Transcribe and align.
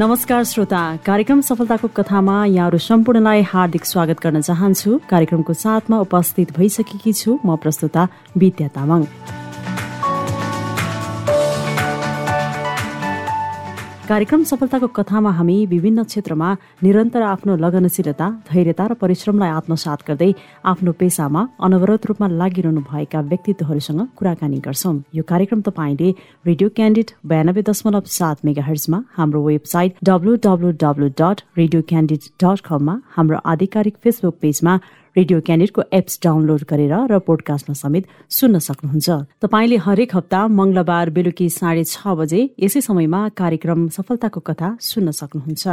नमस्कार 0.00 0.44
श्रोता। 0.44 0.80
कार्यक्रम 1.06 1.40
सफलताको 1.40 1.88
कथामा 1.88 2.44
यहाँहरू 2.44 2.78
सम्पूर्णलाई 2.78 3.42
हार्दिक 3.42 3.84
स्वागत 3.84 4.20
गर्न 4.22 4.40
चाहन्छु। 4.40 5.00
कार्यक्रमको 5.10 5.52
साथमा 5.52 5.98
उपस्थित 6.00 6.56
भइसकेकी 6.56 7.12
छु 7.12 7.38
म 7.44 7.56
प्रस्तुता 7.56 8.08
विद्या 8.36 8.68
तामाङ। 8.68 9.04
कार्यक्रम 14.10 14.42
सफलताको 14.44 14.86
कथामा 14.88 15.30
हामी 15.30 15.56
विभिन्न 15.70 16.02
क्षेत्रमा 16.04 16.46
निरन्तर 16.82 17.22
आफ्नो 17.24 17.54
लगनशीलता 17.56 18.26
धैर्यता 18.48 18.86
र 18.90 18.94
परिश्रमलाई 19.02 19.50
आत्मसात 19.58 20.02
गर्दै 20.08 20.30
आफ्नो 20.66 20.92
पेसामा 21.02 21.42
अनवरत 21.66 22.06
रूपमा 22.10 22.28
लागिरहनु 22.40 22.82
भएका 22.90 23.20
व्यक्तित्वहरूसँग 23.30 24.00
कुराकानी 24.18 24.58
गर्छौं। 24.66 24.96
यो 25.14 25.22
कार्यक्रम 25.30 25.60
तपाईँले 25.62 26.10
रेडियो 26.46 26.68
क्यान्डिड 26.76 27.14
बयानब्बे 27.24 27.62
दशमलव 27.70 28.10
सात 28.18 28.44
मेगा 28.46 28.64
हर्जमा 28.70 28.98
हाम्रो 29.18 29.46
website 29.46 30.02
W 30.10 30.34
W 30.46 30.72
W 30.82 31.14
dot 31.20 31.46
radio 31.58 31.82
candid 31.92 32.26
dot 32.42 32.66
कममा 32.66 33.00
हाम्रो 33.14 33.46
आधिकारिक 33.52 34.02
फेसबुक 34.02 34.42
पेजमा 34.42 34.74
रेडियो 35.16 35.40
क्यानेटको 35.40 35.82
एप्स 35.92 36.18
डाउनलोड 36.22 36.62
गरेर 36.70 36.94
र 37.10 37.18
पोडकास्टमा 37.26 37.74
समेत 37.74 38.04
सुन्न 38.30 38.58
सक्नुहुन्छ। 38.58 39.08
तपाईँले 39.42 39.76
हरेक 39.86 40.10
हप्ता 40.16 40.40
मंगलबार 40.48 41.10
बेलुकी 41.10 41.48
साढे 41.50 41.84
छ 41.84 42.14
बजे 42.14 42.40
यसै 42.62 42.80
समयमा 42.80 43.20
कार्यक्रम 43.34 43.88
सफलताको 43.90 44.40
कथा 44.40 44.68
सुन्न 44.80 45.10
सक्नुहुन्छ। 45.10 45.64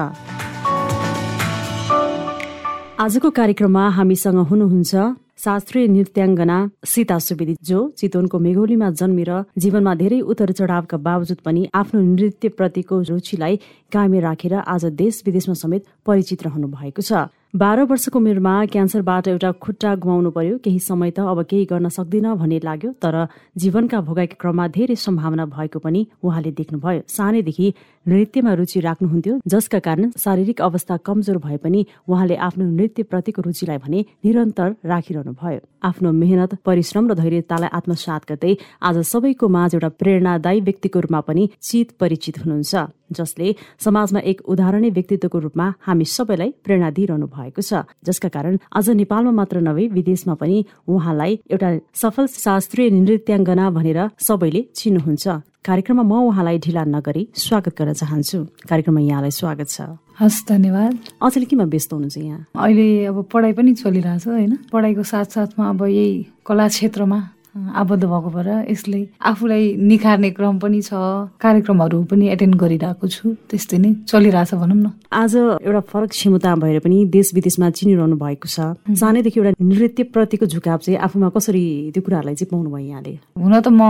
आजको 2.97 3.29
कार्यक्रममा 3.29 3.83
हामीसँग 3.93 4.39
हुनुहुन्छ 4.49 4.93
शास्त्रीय 5.37 5.85
नृत्याङ्गना 5.87 6.57
सीता 6.83 7.17
सुवेदी 7.21 7.53
जो 7.61 7.79
चितवनको 7.93 8.37
मेघोलीमा 8.41 8.89
जन्मेर 8.99 9.31
जीवनमा 9.61 9.93
धेरै 10.01 10.19
उतार 10.25 10.51
चढावका 10.57 10.97
बावजुद 10.97 11.39
पनि 11.45 11.61
आफ्नो 11.77 12.01
नृत्यप्रतिको 12.01 12.95
रुचिलाई 13.09 13.55
कायमे 13.93 14.19
राखेर 14.19 14.53
आज 14.65 14.85
देश 14.97 15.21
विदेशमा 15.25 15.55
समेत 15.61 15.85
परिचित 16.01 16.41
रहनु 16.41 16.67
भएको 16.73 17.01
छ। 17.05 17.29
बाह्र 17.53 17.83
वर्षको 17.87 18.19
उमेरमा 18.19 18.53
क्यान्सरबाट 18.67 19.27
एउटा 19.27 19.51
खुट्टा 19.63 19.93
गुमाउनु 19.95 20.31
पर्यो। 20.31 20.57
केही 20.59 20.79
समय 20.79 21.11
त 21.11 21.19
अब 21.23 21.41
केही 21.47 21.65
गर्न 21.65 21.89
सक्दिन 21.89 22.33
भन्ने 22.35 22.59
लाग्यो 22.59 22.91
तर 22.99 23.15
जीवनका 23.55 24.01
भोगाइका 24.03 24.35
क्रममा 24.35 24.67
धेरै 24.75 24.95
सम्भावना 24.95 25.45
भएको 25.55 25.79
पनि 25.79 26.01
उहाँले 26.23 26.51
देख्नुभयो। 26.51 27.01
सानैदेखि 27.07 27.67
नृत्यमा 28.07 28.53
रुचि 28.53 28.79
राख्नुहुन्थ्यो 28.79 29.33
जसका 29.53 29.79
कारण 29.87 30.11
शारीरिक 30.23 30.61
अवस्था 30.61 30.97
कमजोर 31.07 31.37
भए 31.45 31.57
पनि 31.63 31.85
उहाँले 32.07 32.35
आफ्नो 32.47 32.65
नृत्यप्रतिको 32.69 33.41
रुचिलाई 33.47 33.77
भने 33.85 33.99
निरन्तर 34.25 34.69
राखिरहनु 34.91 35.33
भयो 35.41 35.59
आफ्नो 35.89 36.11
मेहनत 36.21 36.53
परिश्रम 36.65 37.11
र 37.11 37.13
धैर्यतालाई 37.21 37.69
आत्मसात 37.79 38.29
गर्दै 38.29 38.53
आज 38.89 38.97
सबैको 39.13 39.47
माझ 39.57 39.73
एउटा 39.75 39.89
प्रेरणादायी 40.01 40.61
व्यक्तिको 40.67 40.99
रूपमा 40.99 41.19
पनि 41.27 41.49
चित 41.61 41.91
परिचित 41.99 42.39
हुनुहुन्छ 42.43 42.85
जसले 43.17 43.53
समाजमा 43.79 44.19
एक 44.31 44.41
उदाहरणीय 44.51 44.91
व्यक्तित्वको 44.91 45.39
रूपमा 45.39 45.67
हामी 45.87 46.05
सबैलाई 46.15 46.49
प्रेरणा 46.63 46.89
दिइरहनु 46.97 47.27
भएको 47.35 47.61
छ। 47.61 47.83
जसका 48.03 48.29
कारण 48.35 48.57
आज 48.77 48.89
नेपालमा 49.01 49.31
मात्र 49.39 49.57
नभई 49.67 49.87
विदेशमा 49.97 50.33
पनि 50.41 50.57
उहाँलाई 50.87 51.39
एउटा 51.51 51.69
सफल 51.95 52.27
शास्त्रीय 52.35 52.89
नृत्याङ्गना 52.99 53.69
भनेर 53.77 53.99
सबैले 54.27 54.61
चिन्नुहुन्छ। 54.75 55.27
कार्यक्रममा 55.65 56.03
म 56.03 56.31
उहाँलाई 56.31 56.57
ढिला 56.63 56.83
नगरी 56.87 57.23
स्वागत 57.35 57.75
गर्न 57.75 57.93
चाहन्छु। 57.93 58.37
कार्यक्रममा 58.71 59.01
यहाँलाई 59.01 59.31
स्वागत 59.31 59.67
छ। 59.67 59.99
हस् 60.15 60.47
धन्यवाद। 60.47 60.93
अचेल 61.19 61.43
केमा 61.45 61.65
व्यस्त 61.67 61.93
हुनुहुन्छ 61.93 62.17
यहाँ? 62.17 62.45
अहिले 62.55 62.87
अब 63.11 63.17
पढाइ 63.27 63.51
पनि 63.51 63.73
चलिरहेछ 63.75 64.27
होइन? 64.27 64.53
पढाइको 64.71 65.03
साथसाथमा 65.03 65.69
अब 65.69 65.81
यही 65.83 66.25
कला 66.47 66.67
क्षेत्रमा 66.67 67.19
आबद्ध 67.55 68.03
भएको 68.03 68.29
भएर 68.29 68.49
यसले 68.69 68.99
आफूलाई 69.21 69.63
निखार्ने 69.79 70.29
क्रम 70.31 70.59
पनि 70.59 70.81
छ 70.81 70.93
कार्यक्रमहरू 71.41 72.03
पनि 72.11 72.29
एटेन्ड 72.29 72.55
गरिरहेको 72.55 73.07
छु 73.07 73.35
त्यस्तै 73.49 73.77
नै 73.77 73.93
चलिरहेछ 74.07 74.53
भनौँ 74.53 74.77
न। 74.77 74.91
आज 75.13 75.35
एउटा 75.35 75.79
फरक 75.91 76.09
क्षमता 76.09 76.55
भएर 76.55 76.79
पनि 76.79 76.97
देश 77.15 77.33
विदेशमा 77.33 77.69
चिनिरहनु 77.69 78.15
भएको 78.17 78.47
छ। 78.47 78.57
सानैदेखि 78.93 79.39
एउटा 79.39 79.51
नृत्य 79.61 80.03
प्रतिको 80.13 80.45
झुकाव 80.45 80.77
चाहिँ 80.77 80.99
आफूमा 80.99 81.29
कसरी 81.35 81.65
त्यो 81.93 82.01
कुराहरूलाई 82.01 82.35
चाहिँ 82.35 82.49
पाउनु 82.51 82.69
भयो 82.69 82.87
यहाँले 82.87 83.13
हुन 83.37 83.59
त 83.59 83.67
म 83.67 83.81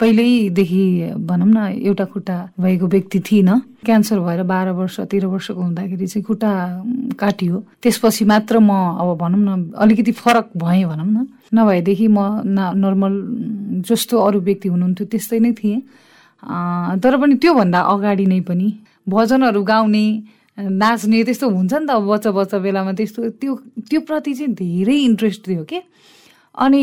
पहिल्यैदेखि 0.00 0.84
भनौँ 1.26 1.48
न 1.48 1.58
एउटा 1.82 2.04
खुट्टा 2.12 2.36
भएको 2.60 2.86
व्यक्ति 2.86 3.20
थिइनँ। 3.20 3.60
क्यान्सर 3.86 4.18
भएर 4.20 4.42
बाह्र 4.42 4.70
वर्ष 4.74 4.96
तेह्र 5.10 5.26
वर्षको 5.26 5.60
हुँदाखेरि 5.62 6.06
चाहिँ 6.06 6.24
खुट्टा 6.26 6.50
काटियो। 7.14 7.56
त्यसपछि 7.82 8.24
मात्र 8.26 8.58
म 8.58 8.70
अब 9.00 9.16
भनौँ 9.22 9.40
न 9.40 9.70
अलिकति 9.78 10.12
फरक 10.12 10.50
भएँ 10.58 10.84
भनौँ 10.84 11.06
न। 11.06 11.26
नभएदेखि 11.54 12.08
म 12.08 12.18
नर्मल 12.82 13.14
जस्तो 13.86 14.14
अरू 14.18 14.40
व्यक्ति 14.42 14.68
हुनुहुन्थ्यो 14.68 15.06
त्यस्तै 15.06 15.38
नै 15.38 15.52
थिएँ। 15.54 15.80
तर 17.02 17.16
पनि 17.16 17.34
त्योभन्दा 17.38 17.80
अगाडि 17.80 18.26
नै 18.26 18.40
पनि 18.48 18.68
भजनहरू 19.08 19.62
गाउने 19.62 20.06
नाच्ने 20.58 21.22
त्यस्तो 21.24 21.46
हुन्छ 21.48 21.72
नि 21.74 21.86
त 21.86 21.90
अब 21.90 22.02
बच्चा 22.10 22.30
बच्चा 22.32 22.58
बेलामा 22.58 22.92
त्यस्तो 22.98 23.20
त्यो 23.40 23.52
त्यो 23.86 24.00
प्रति 24.08 24.32
चाहिँ 24.34 24.52
धेरै 24.54 24.96
इन्ट्रेस्ट 25.08 25.40
थियो 25.48 25.62
कि? 25.64 25.80
अनि 26.56 26.82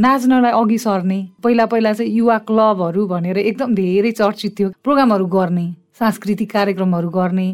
नाच्नलाई 0.00 0.52
अघि 0.56 0.78
सर्ने 0.78 1.18
पहिला 1.44 1.64
पहिला 1.68 1.92
चाहिँ 1.92 2.12
युवा 2.12 2.36
क्लबहरू 2.48 3.06
भनेर 3.06 3.38
एकदम 3.38 3.74
धेरै 3.74 4.10
चर्चित 4.12 4.52
थियो 4.58 4.68
प्रोग्रामहरू 4.84 5.26
गर्ने। 5.28 5.66
सांस्कृतिक 5.98 6.52
कार्यक्रमहरू 6.52 7.08
गर्ने 7.10 7.48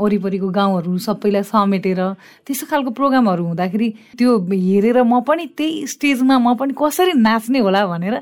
वरिपरिको 0.00 0.48
गाउँहरू 0.48 0.98
सबैलाई 0.98 1.42
समेटेर 1.44 2.00
त्यस्तो 2.46 2.66
खालको 2.70 2.90
प्रोग्रामहरू 2.96 3.44
हुँदाखेरि 3.44 3.88
त्यो 4.18 4.30
हेरेर 4.48 5.02
म 5.02 5.20
पनि 5.28 5.46
त्यही 5.52 5.86
स्टेजमा 5.92 6.38
म 6.38 6.54
पनि 6.56 6.72
कसरी 6.72 7.12
नाच्ने 7.20 7.58
होला 7.60 7.86
भनेर 7.86 8.14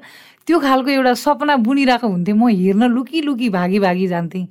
त्यो 0.47 0.59
खालको 0.59 0.91
एउटा 0.91 1.15
सपना 1.15 1.57
बुनिरहेको 1.63 2.07
हुन्थेँ। 2.07 2.35
म 2.35 2.49
हेर्न 2.51 2.83
लुकी 2.91 3.21
लुकी 3.23 3.49
भागी 3.51 3.79
भागी 3.79 4.07
जान्थेँ। 4.09 4.47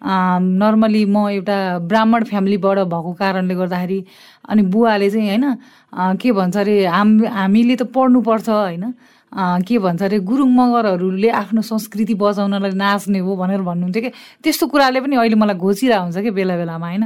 नर्मली 0.00 1.04
म 1.04 1.28
एउटा 1.28 1.56
ब्राह्मण 1.88 2.24
फ्यामिलीबाट 2.24 2.78
भएको 2.88 3.12
कारणले 3.20 3.54
गर्दाखेरि 3.60 4.00
अनि 4.48 4.62
बुवाले 4.72 5.10
चाहिँ 5.10 5.28
होइन 5.28 5.44
के 6.16 6.32
भन्छ 6.32 6.56
अरे 6.56 6.76
हाम 6.86 7.08
हामीले 7.26 7.76
त 7.76 7.82
पढ्नुपर्छ 7.92 8.48
होइन। 8.48 8.84
के 9.36 9.78
भन्छ 9.78 10.02
अरे 10.02 10.18
गुरुङ 10.24 10.50
मगरहरूले 10.56 11.28
आफ्नो 11.28 11.62
संस्कृति 11.62 12.14
बचाउनलाई 12.16 12.72
नाच्ने 12.72 13.18
हो 13.18 13.36
भनेर 13.36 13.60
भन्नुहुन्थ्यो 13.60 14.02
कि? 14.02 14.10
त्यस्तो 14.42 14.66
कुराले 14.72 15.00
पनि 15.04 15.16
अहिले 15.16 15.36
मलाई 15.36 15.56
घोचिरहेको 15.56 16.02
हुन्छ 16.04 16.18
कि 16.24 16.30
बेला 16.32 16.56
बेलामा 16.56 16.86
होइन? 16.88 17.04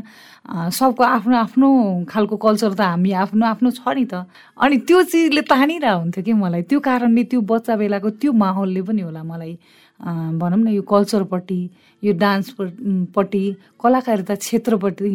सबको 0.71 1.03
आफ्नो 1.03 1.37
आफ्नो 1.37 1.69
खालको 2.09 2.37
कल्चर 2.37 2.73
त 2.79 2.81
हामी 2.81 3.11
आफ्नो 3.27 3.45
आफ्नो 3.47 3.71
छ 3.75 3.83
नि 3.99 4.05
त। 4.07 4.27
अनि 4.55 4.77
त्यो 4.87 5.03
चिजले 5.03 5.43
तानिरहेको 5.51 5.99
हुन्थ्यो 5.99 6.23
कि 6.25 6.33
मलाई? 6.33 6.63
त्यो 6.71 6.79
कारणले 6.79 7.23
त्यो 7.27 7.41
बच्चा 7.43 7.75
बेलाको 7.77 8.11
त्यो 8.23 8.33
माहौलले 8.33 8.83
पनि 8.87 9.03
होला 9.03 9.23
मलाई। 9.23 9.59
भनौँ 10.03 10.59
न 10.59 10.69
यो 10.69 10.83
कल्चरपट्टि 10.83 11.61
यो 12.03 12.13
डान्सपट्टि 12.19 13.45
कलाकारिता 13.83 14.35
क्षेत्रपट्टि 14.35 15.11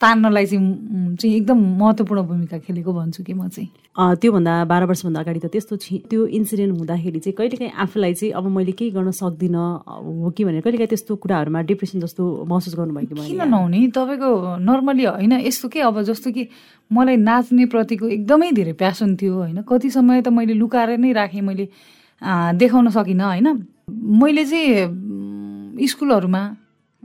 तान्नलाई 0.00 0.46
चाहिँ 0.46 1.16
चाहिँ 1.20 1.36
एकदम 1.36 1.58
महत्त्वपूर्ण 1.80 2.22
भूमिका 2.26 2.58
खेलेको 2.58 2.92
भन्छु 2.92 3.22
कि 3.24 3.34
म 3.34 3.48
चाहिँ। 3.48 3.68
त्योभन्दा 4.00 4.52
बाह्र 4.64 4.84
वर्षभन्दा 4.86 5.20
अगाडि 5.20 5.40
त 5.40 5.46
त्यस्तो 5.52 5.76
त्यो 6.08 6.26
इन्सिडेन्ट 6.38 6.72
हुँदाखेरि 6.78 7.18
चाहिँ 7.20 7.34
कहिलेकाहीँ 7.36 7.72
आफूलाई 7.84 8.14
चाहिँ 8.14 8.32
अब 8.32 8.46
मैले 8.56 8.72
केही 8.72 8.90
गर्न 8.96 9.10
सक्दिनँ 9.12 9.66
हो 10.24 10.30
कि 10.32 10.44
भनेर 10.44 10.60
कहिलेकाहीँ 10.64 10.88
त्यस्तो 10.88 11.16
कुराहरूमा 11.20 11.60
डिप्रेसन 11.68 12.00
जस्तो 12.00 12.24
महसुस 12.48 12.74
गर्नुभएको 12.80 13.14
किन 13.20 13.42
नहुने? 13.44 13.80
तपाईँको 13.92 14.30
नर्मली 14.64 15.04
होइन 15.04 15.32
यस्तो 15.44 15.68
के 15.68 15.80
अब 15.84 16.02
जस्तो 16.08 16.30
कि 16.32 16.48
मलाई 16.90 17.16
नाच्ने 17.28 17.66
प्रतिको 17.68 18.08
एकदमै 18.08 18.50
धेरै 18.56 18.72
प्यासन 18.80 19.16
थियो 19.20 19.34
होइन? 19.34 19.62
कति 19.68 19.90
समय 19.90 20.22
त 20.22 20.28
मैले 20.32 20.54
लुकाएर 20.54 20.96
नै 20.96 21.12
राखेँ 21.12 21.42
मैले 21.42 21.68
देखाउन 22.56 22.88
सकिनँ 22.96 23.26
होइन? 23.26 23.48
मैले 24.20 24.44
चाहिँ 24.44 25.86
स्कुलहरूमा 25.88 26.42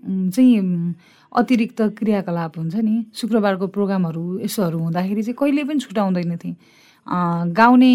चाहिँ 0.05 0.95
अतिरिक्त 1.31 1.81
क्रियाकलाप 1.97 2.57
हुन्छ 2.57 2.75
नि। 2.75 2.95
शुक्रबारको 3.15 3.67
प्रोग्रामहरू 3.67 4.39
यसोहरू 4.39 4.79
हुँदाखेरि 4.79 5.23
चाहिँ 5.23 5.35
कहिले 5.39 5.63
पनि 5.63 5.79
छुटाउँदैन 5.79 6.37
थिएँ। 6.37 6.55
गाउने 7.53 7.93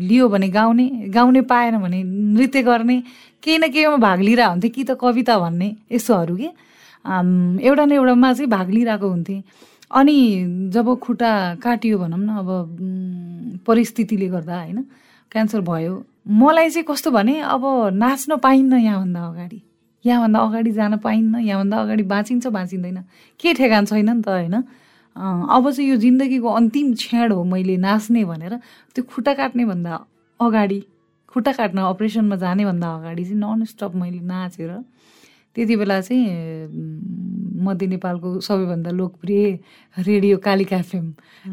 लियो 0.00 0.28
भने 0.28 0.48
गाउने 0.48 0.86
गाउने 1.14 1.40
पाएन 1.42 1.78
भने 1.78 2.02
नृत्य 2.02 2.62
गर्ने 2.62 3.02
केही 3.42 3.58
न 3.58 3.68
केहीमा 3.72 3.96
भाग 3.96 4.20
लिइरहेको 4.20 4.50
हुन्थेँ 4.50 4.70
कि 4.70 4.84
त 4.84 4.96
कविता 5.00 5.38
भन्ने 5.38 5.68
यस्तोहरू 5.92 6.36
के। 6.36 6.48
एउटा 7.66 7.84
न 7.84 7.92
एउटामा 7.92 8.32
चाहिँ 8.32 8.50
भाग 8.50 8.70
लिइरहेको 8.70 9.08
हुन्थेँ। 9.08 9.42
अनि 9.90 10.16
जब 10.74 10.86
खुट्टा 10.98 11.32
काटियो 11.62 11.98
भनौँ 11.98 12.18
न 12.18 12.28
अब 12.38 12.48
परिस्थितिले 13.66 14.28
गर्दा 14.28 14.56
होइन 14.60 14.84
क्यान्सर 15.32 15.60
भयो। 15.60 15.94
मलाई 16.26 16.70
चाहिँ 16.70 16.86
कस्तो 16.88 17.10
भने 17.10 17.40
अब 17.40 17.62
नाच्न 17.94 18.36
पाइन्न 18.36 18.72
यहाँभन्दा 18.78 19.20
अगाडि। 19.26 19.60
यहाँभन्दा 20.04 20.38
अगाडि 20.40 20.70
जान 20.72 20.96
पाइन्न 20.98 21.34
यहाँभन्दा 21.40 21.76
अगाडि 21.76 22.02
बाँचिन्छ 22.02 22.46
बाँचिँदैन। 22.46 22.98
के 23.40 23.54
ठेगान 23.54 23.84
छैन 23.86 24.10
नि 24.10 24.22
त 24.22 24.28
होइन? 24.28 24.54
अब 25.16 25.70
चाहिँ 25.70 25.88
यो 25.90 25.96
जिन्दगीको 25.96 26.48
अन्तिम 26.50 26.92
क्षण 26.94 27.32
हो 27.32 27.44
मैले 27.44 27.76
नाच्ने 27.76 28.24
भनेर 28.24 28.54
त्यो 28.94 29.04
खुट्टा 29.04 29.32
काट्ने 29.34 29.64
भन्दा 29.64 29.92
अगाडि 30.40 30.80
खुट्टा 31.28 31.52
काट्न 31.52 31.78
अपरेसनमा 31.80 32.36
जानेभन्दा 32.36 32.88
अगाडि 32.94 33.24
चाहिँ 33.24 33.38
नन 33.40 33.64
स्टप 33.64 33.92
मैले 33.96 34.20
नाचेर 34.20 34.72
त्यति 35.56 35.76
बेला 35.76 36.00
चाहिँ 36.00 36.24
मध्य 37.64 37.86
नेपालको 37.86 38.40
सबैभन्दा 38.40 38.90
लोकप्रिय 38.90 39.44
रेडियो 39.96 40.36
कालिका 40.38 40.76
एफएम। 40.76 41.06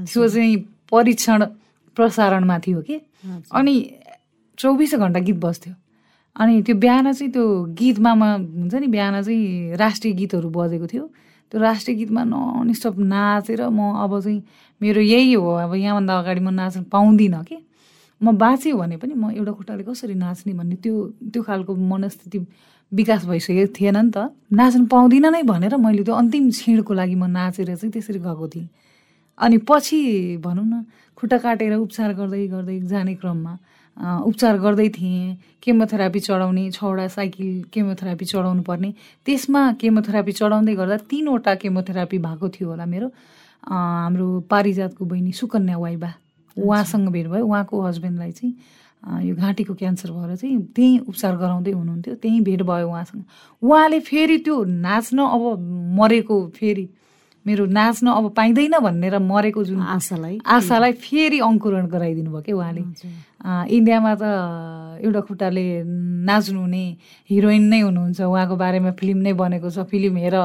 त्यो 0.03 0.27
चाहिँ 0.27 0.57
परीक्षण 0.91 1.43
प्रसारणमा 1.95 2.57
थियो 2.65 2.81
कि? 2.81 2.95
अनि 3.53 3.75
चौबिसै 4.57 4.97
घन्टा 4.97 5.19
गीत 5.27 5.37
बस्थ्यो 5.45 5.73
अनि 6.35 6.61
त्यो 6.65 6.75
बिहान 6.75 7.11
चाहिँ 7.13 7.31
त्यो 7.31 7.45
गीतमा 7.77 8.11
हुन्छ 8.13 8.73
नि 8.73 8.87
बिहान 8.87 9.21
चाहिँ 9.21 9.75
राष्ट्रिय 9.77 10.13
गीतहरू 10.13 10.49
बजेको 10.49 10.87
थियो। 10.87 11.05
त्यो 11.51 11.61
राष्ट्रिय 11.61 11.95
गीतमा 11.97 12.23
ननस्टप 12.23 12.95
नाचेर 12.99 13.61
म 13.69 13.93
अब 14.03 14.19
चाहिँ 14.19 14.41
मेरो 14.81 15.01
यही 15.01 15.33
हो 15.33 15.49
अब 15.65 15.73
यहाँभन्दा 15.75 16.13
अगाडि 16.19 16.41
म 16.41 16.49
नाच्न 16.49 16.83
पाउँदिनँ 16.89 17.43
कि। 17.45 17.57
म 18.21 18.37
बाँचेँ 18.37 18.73
भने 18.73 18.97
पनि 18.97 19.13
म 19.13 19.29
एउटा 19.37 19.51
खुट्टाले 19.51 19.83
कसरी 19.83 20.15
नाच्ने 20.15 20.53
भन्ने 20.53 20.75
त्यो 20.81 20.95
त्यो 21.29 21.41
खालको 21.43 21.75
मनस्थिति 21.75 22.39
विकास 22.91 23.25
भइसकेको 23.25 23.73
थिएन 23.77 23.97
नि 23.97 24.11
त। 24.15 24.33
नाच्नु 24.53 24.85
पाउँदिनँ 24.89 25.29
नै 25.29 25.43
भनेर 25.43 25.75
मैले 25.77 26.03
त्यो 26.03 26.13
अन्तिम 26.15 26.49
क्षणको 26.49 26.93
लागि 26.93 27.15
म 27.15 27.25
नाचेर 27.29 27.75
चाहिँ 27.75 27.91
त्यसरी 27.93 28.19
गएको 28.19 28.47
थिएँ। 28.47 28.67
अनि 29.39 29.57
पछि 29.69 30.01
भनौँ 30.43 30.65
न 30.65 30.83
खुट्टा 31.17 31.37
काटेर 31.37 31.73
उपचार 31.75 32.13
गर्दै 32.13 32.47
गर्दै 32.47 32.79
जाने 32.87 33.15
क्रममा 33.15 33.57
उपचार 34.25 34.57
गर्दै 34.57 34.89
थिएँ। 34.89 35.37
केमोथेरापी 35.61 36.19
चढाउने 36.19 36.69
छवटा 36.71 37.07
साइकल 37.07 37.69
केमोथेरापी 37.73 38.25
चढाउनु 38.25 38.61
पर्ने 38.67 38.89
त्यसमा 39.25 39.61
केमोथेरापी 39.81 40.31
चढाउँदै 40.31 40.73
गर्दा 40.75 40.97
तिनवटा 41.09 41.53
केमोथेरापी 41.61 42.17
भएको 42.17 42.49
थियो 42.49 42.69
होला 42.69 42.85
मेरो। 42.85 43.07
हाम्रो 43.63 44.27
पारिजातको 44.49 45.05
बहिनी 45.05 45.31
सुकन्या 45.31 45.77
वाइबा 45.77 46.11
उहाँसँग 46.57 47.07
भेट 47.09 47.27
भयो। 47.27 47.45
उहाँको 47.45 47.81
हस्बेन्डलाई 47.81 48.31
चाहिँ 48.31 49.27
यो 49.29 49.35
घाँटीको 49.35 49.73
क्यान्सर 49.73 50.11
भएर 50.11 50.35
चाहिँ 50.35 50.57
त्यहीँ 50.75 50.99
उपचार 51.07 51.35
गराउँदै 51.37 51.71
हुनुहुन्थ्यो। 51.71 52.15
त्यहीँ 52.15 52.41
भेट 52.43 52.61
भयो 52.65 52.87
उहाँसँग। 52.89 53.23
उहाँले 53.61 53.99
फेरि 54.09 54.37
त्यो 54.43 54.63
नाच्न 54.63 55.17
अब 55.21 55.43
मरेको 55.99 56.37
फेरि 56.55 56.85
मेरो 57.45 57.65
नाच्न 57.67 58.07
अब 58.07 58.29
पाइँदैन 58.31 58.79
भनेर 58.79 59.19
मरेको 59.19 59.63
जुन 59.63 59.81
आशालाई। 59.83 60.39
आशालाई 60.47 60.93
फेरि 60.95 61.39
अङ्कुरण 61.43 61.85
गराइदिनु 61.91 62.31
भयो 62.31 62.41
क्या 62.41 62.55
उहाँले। 62.55 62.81
इन्डियामा 63.67 64.13
त 64.15 64.23
एउटा 65.03 65.21
खुट्टाले 65.27 65.65
नाच्नु 66.23 66.59
हुने 66.59 66.85
हिरोइन 67.29 67.63
नै 67.67 67.79
हुनुहुन्छ। 67.83 68.21
उहाँको 68.21 68.55
बारेमा 68.55 68.91
फिल्म 68.95 69.17
नै 69.27 69.33
बनेको 69.35 69.69
छ। 69.69 69.83
फिल्म 69.91 70.17
हेर। 70.23 70.35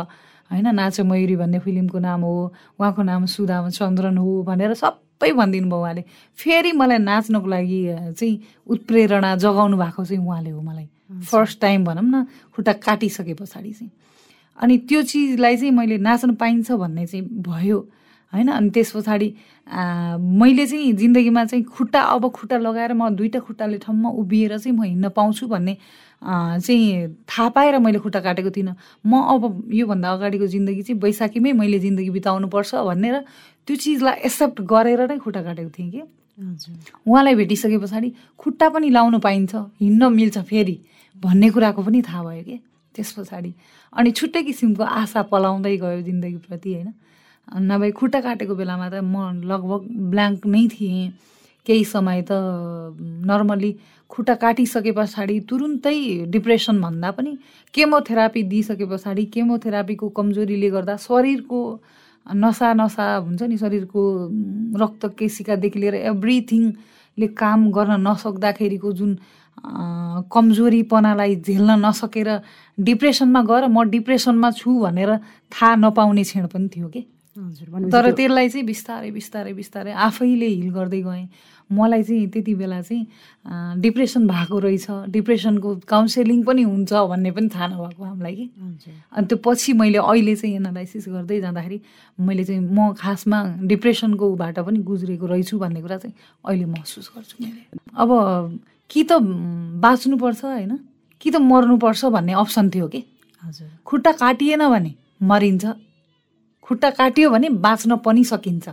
होइन 0.51 0.67
नाच 0.75 1.01
मयुरी 1.07 1.37
भन्ने 1.37 1.59
फिल्मको 1.63 1.99
नाम 2.03 2.21
हो। 2.27 2.35
उहाँको 2.81 3.03
नाम 3.03 3.27
सुदाम 3.31 3.69
चन्द्रन 3.69 4.17
हो 4.19 4.43
भनेर 4.43 4.75
सबै 4.75 5.31
भनिदिनु 5.39 5.69
भयो 5.71 5.79
उहाँले। 5.79 6.03
फेरि 6.35 6.73
मलाई 6.73 6.99
नाच्नको 6.99 7.47
लागि 7.47 7.81
चाहिँ 8.19 8.35
उत्प्रेरणा 8.67 9.37
जगाउनु 9.39 9.77
भएको 9.77 10.05
चाहिँ 10.05 10.25
उहाँले 10.25 10.51
हो 10.51 10.61
मलाई। 10.61 10.89
फर्स्ट 11.31 11.61
टाइम 11.61 11.85
भनौँ 11.85 12.03
न 12.05 12.27
खुट्टा 12.57 12.73
काटिसके 12.81 13.35
पछाडि 13.39 13.73
चाहिँ। 13.73 13.93
अनि 14.59 14.79
त्यो 14.89 15.03
चिजलाई 15.03 15.57
चाहिँ 15.57 15.73
मैले 15.73 15.99
नाच्न 15.99 16.35
पाइन्छ 16.35 16.71
भन्ने 16.73 17.07
चाहिँ 17.07 17.25
भयो। 17.43 17.79
होइन? 18.33 18.49
अनि 18.49 18.71
त्यस 18.71 18.91
पछाडि 18.93 19.29
मैले 20.39 20.67
चाहिँ 20.67 20.93
जिन्दगीमा 20.93 21.45
चाहिँ 21.45 21.65
खुट्टा 21.65 22.01
अब 22.03 22.29
खुट्टा 22.29 22.59
लगाएर 22.59 22.93
म 22.93 23.09
दुइटा 23.17 23.39
खुट्टाले 23.41 23.79
ठाउँमा 23.79 24.09
उभिएर 24.21 24.59
चाहिँ 24.59 24.77
म 24.77 24.83
हिँड्न 24.83 25.09
पाउँछु 25.17 25.47
भन्ने 25.47 25.77
चाहिँ 26.19 27.09
थाहा 27.31 27.49
पाएर 27.55 27.79
मैले 27.79 27.99
खुट्टा 27.99 28.21
काटेको 28.21 28.51
थिइनँ। 28.51 28.75
म 29.07 29.23
अब 29.33 29.71
योभन्दा 29.73 30.13
अगाडिको 30.13 30.47
जिन्दगी 30.47 30.83
चाहिँ 30.83 31.01
बैशाखीमै 31.01 31.53
मैले 31.53 31.79
जिन्दगी 31.79 32.11
बिताउनुपर्छ 32.11 32.75
भनेर 32.75 33.17
त्यो 33.69 33.77
चिजलाई 33.77 34.15
एक्सेप्ट 34.27 34.61
गरेर 34.67 35.01
नै 35.09 35.19
खुट्टा 35.19 35.43
काटेको 35.43 35.71
थिएँ 35.71 35.91
कि। 35.91 36.03
उहाँलाई 37.07 37.35
भेटिसके 37.35 37.79
पछाडि 37.79 38.13
खुट्टा 38.39 38.69
पनि 38.69 38.91
लाउनु 38.91 39.19
पाइन्छ 39.19 39.55
हिँड्न 39.81 40.13
मिल्छ 40.13 40.39
फेरि 40.39 40.77
भन्ने 41.17 41.51
कुराको 41.51 41.83
पनि 41.83 42.03
थाहा 42.03 42.23
भयो 42.25 42.43
कि। 42.43 42.61
त्यस 42.99 43.13
पछाडि। 43.19 43.53
अनि 43.93 44.11
छुट्टै 44.19 44.43
किसिमको 44.43 44.83
आशा 44.83 45.23
पलाउँदै 45.31 45.77
गयो 45.79 46.01
जिन्दगीप्रति 46.03 46.75
होइन? 46.75 46.89
नभए 47.49 47.91
खुट्टा 47.99 48.21
काटेको 48.21 48.55
बेलामा 48.55 48.89
त 48.91 48.95
म 49.01 49.47
लगभग 49.47 49.81
ब्ल्याङ्क 50.11 50.47
नै 50.47 50.67
थिएँ। 50.75 51.13
केही 51.67 51.85
समय 51.85 52.23
त 52.29 52.33
नर्मली 53.29 53.71
खुट्टा 54.11 54.35
काटिसके 54.43 54.93
पछाडि 54.97 55.37
तुरुन्तै 55.49 55.99
डिप्रेसन 56.33 56.81
भन्दा 56.81 57.11
पनि 57.13 57.33
केमोथेरापी 57.75 58.43
दिइसके 58.53 58.85
पछाडि 58.89 59.25
केमोथेरापीको 59.35 60.09
कमजोरीले 60.17 60.69
गर्दा 60.75 60.97
शरीरको 60.97 61.61
नसा 62.27 62.73
नसा 62.81 63.05
हुन्छ 63.17 63.43
नि 63.43 63.57
शरीरको 63.57 64.01
रक्त 64.81 65.03
केसिकादेखि 65.19 65.79
लिएर 65.81 65.95
एभ्रिथिङले 66.13 67.27
काम 67.37 67.61
गर्न 67.77 68.01
नसक्दाखेरिको 68.09 68.93
जुन 68.93 69.11
कमजोरीपनालाई 70.33 71.37
झेल्न 71.37 71.71
नसकेर 71.85 72.29
डिप्रेसनमा 72.79 73.43
गएर 73.43 73.67
म 73.67 73.83
डिप्रेसनमा 73.91 74.51
छु 74.57 74.71
भनेर 74.81 75.17
थाहा 75.53 75.75
नपाउने 75.77 76.23
क्षण 76.23 76.47
पनि 76.47 76.69
थियो 76.75 76.89
कि? 76.89 77.03
तर 77.93 78.11
त्यसलाई 78.19 78.49
चाहिँ 78.49 78.67
बिस्तारै 78.67 79.11
बिस्तारै 79.11 79.53
बिस्तारै 79.55 79.93
आफैले 79.95 80.47
हिल 80.47 80.71
गर्दै 80.75 81.03
गएँ। 81.03 81.29
मलाई 81.71 82.03
चाहिँ 82.03 82.27
त्यति 82.35 82.55
बेला 82.55 82.81
चाहिँ 82.83 83.81
डिप्रेसन 83.81 84.27
भएको 84.27 84.59
रहेछ। 84.59 84.87
डिप्रेसनको 85.15 85.75
काउन्सिलिङ 85.87 86.43
पनि 86.43 86.63
हुन्छ 86.63 86.93
भन्ने 86.93 87.31
पनि 87.31 87.49
थाहा 87.55 87.67
नभएको 87.67 88.05
हामीलाई 88.05 88.35
कि? 88.35 88.47
अनि 89.15 89.27
त्यो 89.27 89.39
पछि 89.45 89.73
मैले 89.79 89.99
अहिले 89.99 90.35
चाहिँ 90.35 90.55
एनालाइसिस 90.57 91.09
गर्दै 91.09 91.41
जाँदाखेरि 91.41 91.79
मैले 92.19 92.45
चाहिँ 92.45 92.61
म 92.61 92.93
खासमा 92.99 93.39
डिप्रेसनको 93.71 94.25
ऊबाट 94.35 94.59
पनि 94.59 94.79
गुज्रेको 94.83 95.27
रहेछु 95.27 95.59
भन्ने 95.59 95.81
कुरा 95.83 95.97
चाहिँ 96.03 96.15
अहिले 96.43 96.65
महसुस 96.75 97.11
गर्छु 97.15 97.37
मैले। 97.45 97.63
अब 97.95 98.11
कि 98.91 99.05
त 99.05 99.13
बाँच्नुपर्छ 99.83 100.45
होइन? 100.45 100.79
कि 101.21 101.31
त 101.31 101.37
मर्नुपर्छ 101.37 102.05
भन्ने 102.05 102.33
अप्सन 102.33 102.71
थियो 102.71 102.89
कि? 102.89 103.05
हजुर। 103.45 103.69
खुट्टा 103.87 104.13
काटिएन 104.13 104.69
भने 104.69 104.95
मरिन्छ। 105.23 105.67
खुट्टा 106.63 106.91
काटियो 106.91 107.31
भने 107.31 107.49
बाँच्न 107.49 107.97
पनि 107.97 108.25
सकिन्छ 108.25 108.69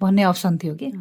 भन्ने 0.00 0.22
अप्सन 0.22 0.58
थियो 0.58 0.74
कि? 0.74 0.92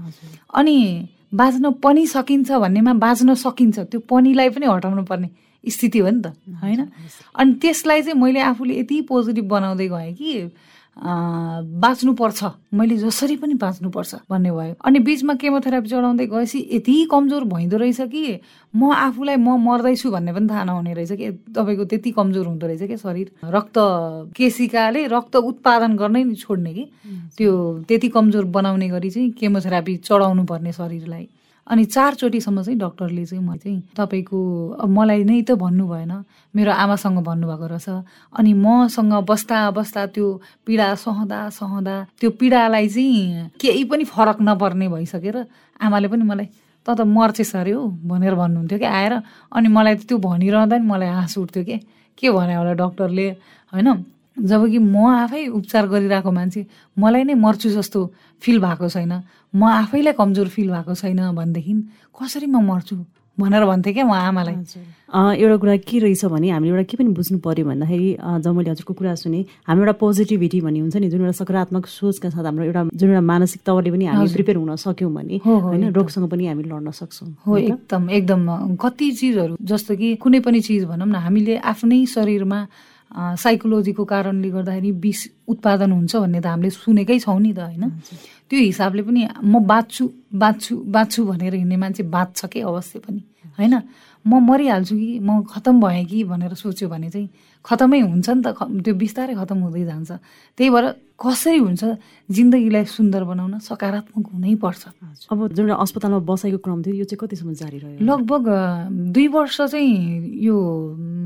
अनि 0.53 1.07
बाँच्न 1.33 1.71
पनि 1.71 2.07
सकिन्छ 2.07 2.51
भन्नेमा 2.51 2.93
बाँच्न 2.93 3.33
सकिन्छ 3.35 3.79
त्यो 3.79 3.99
पनिलाई 3.99 4.49
पनि 4.49 4.65
हटाउनु 4.65 5.03
पर्ने 5.03 5.29
स्थिति 5.69 5.99
हो 5.99 6.09
नि 6.09 6.21
त 6.21 6.27
होइन? 6.63 6.87
अनि 7.35 7.53
त्यसलाई 7.53 8.01
चाहिँ 8.01 8.21
मैले 8.21 8.39
आफूले 8.39 8.79
यति 8.79 9.01
पोजिटिभ 9.01 9.45
बनाउँदै 9.45 9.87
गएँ 9.87 10.13
कि 10.13 10.51
बाँच्नुपर्छ। 10.97 12.43
मैले 12.73 12.95
जसरी 12.97 13.35
पनि 13.35 13.53
बाँच्नुपर्छ 13.53 14.15
भन्ने 14.29 14.51
भयो। 14.51 14.75
अनि 14.85 14.99
बिचमा 14.99 15.33
केमोथेरापी 15.41 15.89
चढाउँदै 15.89 16.25
गएपछि 16.27 16.59
यति 16.71 16.95
कमजोर 17.11 17.43
भइँदो 17.43 17.77
रहेछ 17.77 18.01
कि 18.13 18.39
म 18.75 18.91
आफूलाई 18.93 19.35
म 19.35 19.57
मर्दैछु 19.57 20.11
भन्ने 20.11 20.33
पनि 20.33 20.47
थाहा 20.49 20.63
नहुने 20.63 20.93
रहेछ 20.93 21.11
कि। 21.11 21.31
तपाईँको 21.49 21.85
त्यति 21.85 22.11
कमजोर 22.11 22.45
हुँदो 22.47 22.67
रहेछ 22.67 22.83
कि 22.87 22.97
शरीर। 22.97 23.31
रक्त 23.45 23.73
केसिकाले 24.37 25.07
रक्त 25.07 25.35
उत्पादन 25.35 25.95
गर्नै 25.97 26.23
छोड्ने 26.35 26.73
कि। 26.73 26.85
त्यो 27.37 27.51
त्यति 27.87 28.07
कमजोर 28.09 28.45
बनाउने 28.53 28.89
गरी 28.89 29.09
चाहिँ 29.09 29.31
केमोथेरापी 29.33 29.95
चढाउनु 29.97 30.43
पर्ने 30.45 30.71
शरीरलाई। 30.73 31.27
अनि 31.67 31.83
चारचोटिसम्म 31.85 32.61
चाहिँ 32.63 32.79
डक्टरले 32.79 33.25
चाहिँ 33.25 33.43
म 33.43 33.55
चाहिँ 33.55 33.81
तपाईँको 33.95 34.37
मलाई 34.87 35.23
नै 35.23 35.41
त 35.47 35.51
भन्नु 35.55 35.87
भएन 35.87 36.11
मेरो 36.55 36.71
आमासँग 36.71 37.17
भन्नुभएको 37.23 37.65
रहेछ। 37.67 37.89
अनि 38.35 38.53
मसँग 38.53 39.13
बस्दा 39.23 39.71
बस्दा 39.71 40.05
त्यो 40.11 40.27
पीडा 40.65 40.87
सहँदा 40.95 41.39
सहँदा 41.49 41.95
त्यो 42.19 42.29
पीडालाई 42.39 42.87
चाहिँ 42.89 43.49
केही 43.61 43.83
पनि 43.87 44.03
फरक 44.03 44.37
नपर्ने 44.41 44.87
भइसकेर 44.89 45.37
आमाले 45.81 46.07
पनि 46.11 46.23
मलाई 46.23 46.47
त 46.85 46.99
त 46.99 47.01
मर्चेस 47.07 47.55
अरे 47.55 47.71
हो 47.71 47.87
भनेर 48.11 48.35
भन्नुहुन्थ्यो 48.35 48.79
कि 48.79 48.85
आएर। 48.85 49.13
अनि 49.55 49.67
मलाई 49.71 49.95
त्यो 50.03 50.17
भनिरहँदा 50.19 50.77
नि 50.77 50.85
मलाई 50.85 51.09
हाँस 51.09 51.37
उठ्थ्यो 51.37 51.63
कि। 51.63 51.77
के 52.19 52.29
भने 52.29 52.55
होला 52.55 52.73
डक्टरले 52.75 53.27
होइन? 53.73 53.87
जब 54.37 54.61
कि 54.69 54.79
म 54.79 54.95
आफै 55.23 55.47
उपचार 55.47 55.87
गरिरहेको 55.87 56.31
मान्छे 56.31 56.65
मलाई 56.97 57.23
नै 57.23 57.33
मर्छु 57.37 57.69
जस्तो 57.69 57.99
फिल 58.41 58.59
भएको 58.59 58.89
छैन। 58.89 59.13
म 59.53 59.61
आफैलाई 59.63 60.13
कमजोर 60.13 60.47
फिल 60.49 60.69
भएको 60.71 60.93
छैन 60.95 61.19
भनेदेखि 61.31 61.73
कसरी 62.17 62.47
म 62.47 62.63
मर्छु 62.65 62.95
भनेर 63.37 63.65
भन्थेँ 63.65 63.93
क्या 63.93 64.05
म 64.05 64.13
आमालाई। 64.13 64.55
एउटा 65.13 65.57
कुरा 65.57 65.75
के 65.89 65.99
रहेछ 65.99 66.25
भने 66.25 66.49
हामीले 66.49 66.69
एउटा 66.73 66.85
के 66.85 66.97
पनि 66.97 67.09
बुझ्नु 67.17 67.37
पऱ्यो 67.41 67.65
भन्दाखेरि 67.65 68.09
जब 68.41 68.53
मैले 68.53 68.69
हजुरको 68.69 68.93
कुरा 68.93 69.13
सुने 69.17 69.39
हाम्रो 69.69 69.85
एउटा 69.85 69.93
पोजिटिभिटी 70.01 70.59
भन्ने 70.61 70.79
हुन्छ 70.85 70.95
नि 70.97 71.09
जुन 71.09 71.21
एउटा 71.21 71.37
सकारात्मक 71.41 71.85
सोचका 71.85 72.29
साथ 72.29 72.45
हाम्रो 72.45 72.65
एउटा 72.65 72.81
जुन 72.93 73.09
एउटा 73.09 73.21
मानसिक 73.21 73.61
तवरले 73.65 73.89
पनि 73.89 74.05
हामी 74.05 74.27
प्रिपेयर 74.33 74.57
हुन 74.57 74.75
सक्यौँ 74.85 75.13
भने 75.13 75.35
होइन 75.45 75.83
रोगसँग 75.93 76.29
पनि 76.29 76.43
हामी 76.47 76.63
लड्न 76.65 76.89
सक्छौँ। 76.93 77.29
हो 77.45 77.57
एकदम 77.57 78.09
एकदम। 78.09 78.41
कति 78.77 79.11
चिजहरू 79.17 79.57
जस्तो 79.61 79.95
कि 79.97 80.15
कुनै 80.21 80.39
पनि 80.45 80.59
चिज 80.61 80.85
भनौँ 80.85 81.09
न 81.09 81.15
हामीले 81.25 81.57
आफ्नै 81.57 82.05
शरीरमा 82.05 82.59
साइकोलोजीको 83.13 84.03
कारणले 84.03 84.49
गर्दाखेरि 84.49 84.91
विष 84.91 85.21
उत्पादन 85.47 85.91
हुन्छ 85.91 86.15
भन्ने 86.15 86.39
त 86.41 86.45
हामीले 86.45 86.69
सुनेकै 86.69 87.19
छौँ 87.19 87.39
नि 87.39 87.53
त 87.53 87.59
होइन? 87.59 87.83
त्यो 88.49 88.59
हिसाबले 88.59 89.01
पनि 89.07 89.21
म 89.43 89.53
बाँच्छु 89.65 90.03
बाँच्छु 90.33 90.73
बाँच्छु 90.87 91.21
भनेर 91.25 91.53
हिँड्ने 91.55 91.77
मान्छे 91.77 92.03
बाँच्छ 92.03 92.45
कि 92.45 92.59
अवश्य 92.61 92.99
पनि 93.05 93.21
होइन? 93.59 93.75
म 94.25 94.39
मरिहाल्छु 94.39 94.95
कि 94.95 95.19
म 95.19 95.43
खतम 95.43 95.81
भएँ 95.83 96.05
कि 96.05 96.23
भनेर 96.23 96.53
सोच्यो 96.55 96.87
भने 96.89 97.09
चाहिँ 97.11 97.27
खतमै 97.65 97.99
हुन्छ 97.99 98.29
नि 98.29 98.41
त 98.41 98.55
त्यो 98.55 98.93
बिस्तारै 98.95 99.35
खतम 99.35 99.57
हुँदै 99.67 99.83
जान्छ। 99.83 100.11
त्यही 100.57 100.69
भएर 100.71 100.85
कसरी 101.19 101.59
हुन्छ 101.59 101.83
जिन्दगीलाई 102.31 102.85
सुन्दर 102.87 103.23
बनाउन 103.23 103.59
सकारात्मक 103.59 104.25
हुनै 104.31 104.55
पर्छ। 104.63 104.83
अब 105.31 105.39
जुन 105.51 105.69
अस्पतालमा 105.75 106.19
बसाइको 106.23 106.59
क्रम 106.63 106.79
थियो 106.83 106.95
यो 107.03 107.05
चाहिँ 107.05 107.19
कतिसम्म 107.19 107.51
जारी 107.51 107.77
रह्यो? 107.83 107.99
लगभग 107.99 108.43
दुई 109.11 109.27
वर्ष 109.27 109.57
चाहिँ 109.75 109.91
यो 110.39 110.55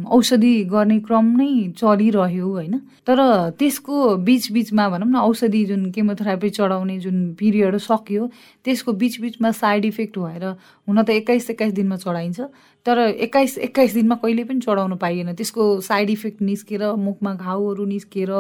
औषधि 0.10 0.54
गर्ने 0.72 1.00
क्रम 1.00 1.26
नै 1.38 1.52
चलिरह्यो 1.78 2.48
होइन। 2.48 2.80
तर 3.08 3.20
त्यसको 3.60 4.16
बिचबिचमा 4.20 4.88
भनौँ 4.90 5.08
न 5.08 5.16
औषधि 5.18 5.64
जुन 5.66 5.90
केमोथेरापी 5.92 6.50
चढाउने 6.50 6.98
जुन 7.00 7.18
पिरियड 7.40 7.78
सक्यो 7.78 8.30
त्यसको 8.66 8.94
बिचबिचमा 8.94 9.52
साइड 9.54 9.86
इफेक्ट 9.86 10.18
भएर 10.18 10.44
हुन 10.88 11.04
त 11.04 11.10
एक्काइस 11.10 11.50
एक्काइस 11.50 11.74
दिनमा 11.74 11.96
चढाइन्छ। 11.98 12.40
तर 12.86 13.00
एक्काइस 13.00 13.58
एक्काइस 13.68 13.94
दिनमा 13.94 14.16
कहिले 14.16 14.44
पनि 14.44 14.60
चढाउनु 14.60 14.96
पाइएन। 14.96 15.34
त्यसको 15.36 15.64
साइड 15.82 16.10
इफेक्ट 16.10 16.42
निस्केर 16.42 16.84
मुखमा 16.98 17.34
घाउहरू 17.36 17.86
निस्केर 17.86 18.32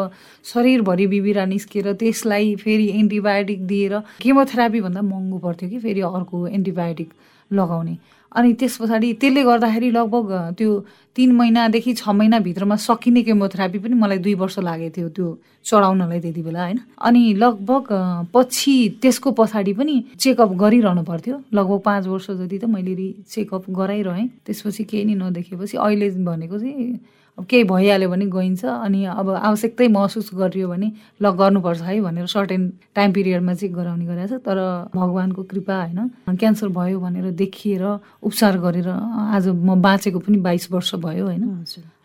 शरीरभरि 0.45 1.07
बिबिरा 1.07 1.45
निस्केर 1.45 1.93
त्यसलाई 1.93 2.55
फेरि 2.55 2.87
एन्टिबायोटिक 2.99 3.65
दिएर 3.67 3.99
केमोथेरापी 4.21 4.81
भन्दा 4.81 5.01
महँगो 5.01 5.37
पर्थ्यो 5.37 5.69
कि 5.69 5.79
फेरि 5.79 6.01
अर्को 6.01 6.47
एन्टिबायोटिक 6.49 7.09
लगाउने। 7.51 7.97
अनि 8.35 8.53
त्यस 8.59 8.77
पछाडि 8.77 9.13
त्यसले 9.21 9.43
गर्दाखेरि 9.43 9.89
लगभग 9.91 10.31
त्यो 10.57 10.71
तिन 11.15 11.31
महिनादेखि 11.35 11.93
छ 11.93 12.09
महिनाभित्रमा 12.09 12.75
सकिने 12.75 13.21
केमोथेरापी 13.23 13.79
पनि 13.79 13.95
मलाई 13.95 14.17
दुई 14.17 14.33
वर्ष 14.41 14.59
लागेको 14.59 14.95
थियो 14.97 15.09
त्यो 15.09 15.27
चढाउनलाई 15.65 16.19
त्यति 16.21 16.41
बेला 16.41 16.63
होइन? 16.63 16.79
अनि 17.01 17.33
लगभग 17.37 17.87
पछि 18.33 18.75
त्यसको 19.01 19.31
पछाडि 19.31 19.73
पनि 19.73 19.95
चेकअप 20.19 20.51
गरिरहनु 20.53 21.03
पर्थ्यो। 21.03 21.35
लगभग 21.53 21.79
पाँच 21.85 22.07
वर्ष 22.07 22.31
जति 22.31 22.57
त 22.59 22.65
मैले 22.65 23.11
चेकअप 23.27 23.63
गराइरहेँ। 23.69 24.27
त्यसपछि 24.45 24.83
केही 24.83 25.05
नै 25.05 25.15
नदेखेपछि 25.15 25.77
अहिले 25.77 26.09
भनेको 26.23 26.59
चाहिँ 26.59 26.99
अब 27.37 27.45
केही 27.45 27.63
भइहाल्यो 27.69 28.09
भने 28.09 28.25
गइन्छ 28.33 28.65
अनि 28.65 29.03
अब 29.05 29.29
आवश्यकतै 29.29 29.87
महसुस 29.87 30.29
गरियो 30.33 30.67
भने 30.67 30.91
ल 31.21 31.25
गर्नुपर्छ 31.37 31.81
है 31.81 31.99
भनेर 32.01 32.25
सर्टेन 32.25 32.61
टाइम 32.97 33.11
पिरियडमा 33.13 33.53
चाहिँ 33.53 33.73
गराउने 33.73 34.05
गरेको 34.05 34.27
छ। 34.27 34.41
तर 34.41 34.57
भगवान्को 34.95 35.43
कृपा 35.45 35.75
होइन 35.77 36.33
क्यान्सर 36.33 36.67
भयो 36.73 36.99
भनेर 36.99 37.31
देखिएर 37.37 37.83
उपचार 38.25 38.57
गरेर 38.57 38.89
आज 38.89 39.47
म 39.53 39.77
बाँचेको 39.81 40.19
पनि 40.19 40.37
बाइस 40.41 40.71
वर्ष 40.71 40.95
भयो 40.97 41.25
होइन। 41.29 41.45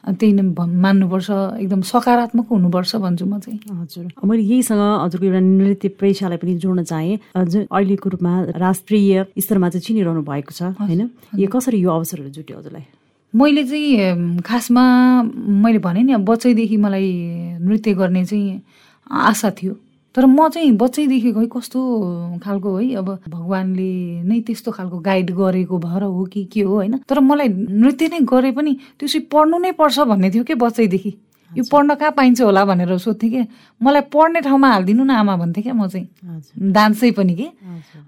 त्यही 0.02 0.32
नै 0.34 0.42
मान्नुपर्छ 0.42 1.30
एकदम 1.64 1.80
सकारात्मक 1.80 2.46
हुनुपर्छ 2.52 2.96
भन्छु 3.00 3.24
म 3.24 3.38
चाहिँ। 3.40 3.58
हजुर। 3.72 4.12
मैले 4.20 4.42
यहीसँग 4.42 4.82
हजुरको 5.00 5.26
एउटा 5.26 5.40
नृत्य 5.40 5.88
पेसालाई 5.96 6.38
पनि 6.44 6.54
जोड्न 6.60 6.82
चाहेँ। 6.84 7.16
जुन 7.32 7.62
अहिलेको 7.72 8.08
रूपमा 8.10 8.32
राष्ट्रिय 8.60 9.40
स्तरमा 9.40 9.68
चाहिँ 9.72 9.84
चिनिरहनु 9.86 10.22
भएको 10.28 10.52
छ 10.52 10.76
होइन? 10.76 11.08
यो 11.38 11.48
कसरी 11.48 11.78
यो 11.80 11.88
अवसरहरू 11.88 12.30
जुट्यो 12.36 12.58
हजुरलाई? 12.58 12.84
मैले 13.34 13.64
चाहिँ 13.64 14.40
खासमा 14.44 14.82
मैले 15.22 15.78
भने 15.78 16.02
नि 16.02 16.12
अब 16.12 16.24
बच्चैदेखि 16.24 16.76
मलाई 16.76 17.12
नृत्य 17.60 17.94
गर्ने 17.94 18.24
चाहिँ 18.24 18.60
आशा 19.08 19.50
थियो। 19.50 19.74
तर 20.14 20.26
म 20.26 20.48
चाहिँ 20.48 20.72
बच्चैदेखि 20.76 21.32
खै 21.32 21.46
कस्तो 21.56 21.80
खालको 22.44 22.76
है 22.76 22.94
अब 23.00 23.08
भगवान्ले 23.28 24.22
नै 24.28 24.40
त्यस्तो 24.40 24.70
खालको 24.72 24.98
गाइड 25.00 25.30
गरेको 25.32 25.78
भएर 25.78 26.02
हो 26.02 26.24
कि 26.24 26.44
के 26.44 26.60
हो 26.60 26.74
होइन? 26.74 26.98
तर 27.08 27.20
मलाई 27.20 27.48
नृत्य 27.48 28.08
नै 28.08 28.20
गरे 28.20 28.52
पनि 28.52 28.72
त्यो 29.00 29.08
चाहिँ 29.08 29.26
पढ्नु 29.32 29.58
नै 29.58 29.72
पर्छ 29.72 29.98
भन्ने 30.00 30.30
थियो 30.30 30.44
कि 30.44 30.54
बच्चैदेखि? 30.54 31.12
यो 31.56 31.64
पढ्न 31.70 31.94
कहाँ 31.94 32.12
पाइन्छ 32.16 32.40
होला 32.40 32.64
भनेर 32.64 32.96
सोध्थेँ 32.98 33.30
कि 33.30 33.42
मलाई 33.80 34.02
पढ्ने 34.12 34.40
ठाउँमा 34.40 34.68
हालिदिनु 34.72 35.04
न 35.04 35.10
आमा 35.10 35.36
भन्थेँ 35.36 35.62
क्या 35.62 35.74
म 35.74 35.88
चाहिँ। 35.88 36.06
डान्सै 36.72 37.10
पनि 37.12 37.34
कि। 37.34 37.48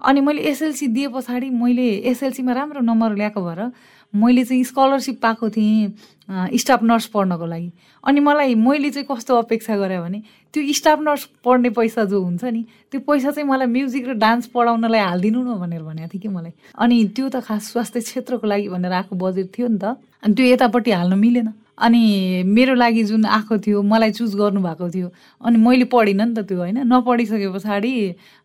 अनि 0.01 0.21
मैले 0.21 0.41
एसएलसी 0.49 0.87
दिए 0.87 1.07
पछाडि 1.13 1.49
मैले 1.49 1.85
एसएलसीमा 2.09 2.53
राम्रो 2.53 2.81
नम्बर 2.81 3.15
ल्याएको 3.15 3.41
भएर 3.41 3.71
मैले 4.13 4.43
चाहिँ 4.45 4.63
स्कलरसिप 4.63 5.19
पाएको 5.21 5.49
थिएँ 5.49 6.57
स्टाफ 6.57 6.83
नर्स 6.83 7.05
पढ्नको 7.13 7.45
लागि। 7.45 7.71
अनि 8.03 8.19
मलाई 8.19 8.55
मैले 8.55 8.89
चाहिँ 8.89 9.07
कस्तो 9.11 9.35
अपेक्षा 9.37 9.75
गरेँ 9.77 9.99
भने 10.01 10.21
त्यो 10.53 10.73
स्टाफ 10.73 10.99
नर्स 11.01 11.23
पढ्ने 11.45 11.69
पैसा 11.69 12.03
जो 12.07 12.21
हुन्छ 12.23 12.43
नि 12.43 12.65
त्यो 12.91 12.99
पैसा 13.03 13.31
चाहिँ 13.31 13.47
मलाई 13.49 13.67
म्युजिक 13.67 14.07
र 14.07 14.13
डान्स 14.15 14.47
पढाउनलाई 14.55 14.99
हालिदिनु 14.99 15.41
न 15.43 15.59
भनेर 15.59 15.83
भनेको 15.83 16.07
थिएँ 16.13 16.21
कि 16.21 16.27
मलाई। 16.27 16.51
अनि 16.79 17.03
त्यो 17.15 17.29
त 17.29 17.43
खास 17.43 17.71
स्वास्थ्य 17.71 17.99
क्षेत्रको 18.01 18.47
लागि 18.47 18.67
भनेर 18.71 18.91
आएको 18.91 19.15
बजेट 19.15 19.51
थियो 19.57 19.67
नि 19.67 19.77
त। 19.77 19.99
अनि 20.23 20.33
त्यो 20.33 20.45
यतापट्टि 20.45 20.91
हाल्नु 20.91 21.15
मिलेन। 21.15 21.53
अनि 21.77 22.43
मेरो 22.47 22.73
लागि 22.75 23.03
जुन 23.03 23.25
आएको 23.25 23.57
थियो 23.59 23.81
मलाई 23.83 24.11
चुज 24.11 24.35
गर्नुभएको 24.35 24.89
थियो। 24.89 25.07
अनि 25.43 25.57
मैले 25.59 25.85
पढिनँ 25.91 26.25
नि 26.25 26.33
त 26.33 26.47
त्यो 26.47 26.57
होइन? 26.57 26.77
नपढिसके 26.87 27.47
पछाडि 27.51 27.91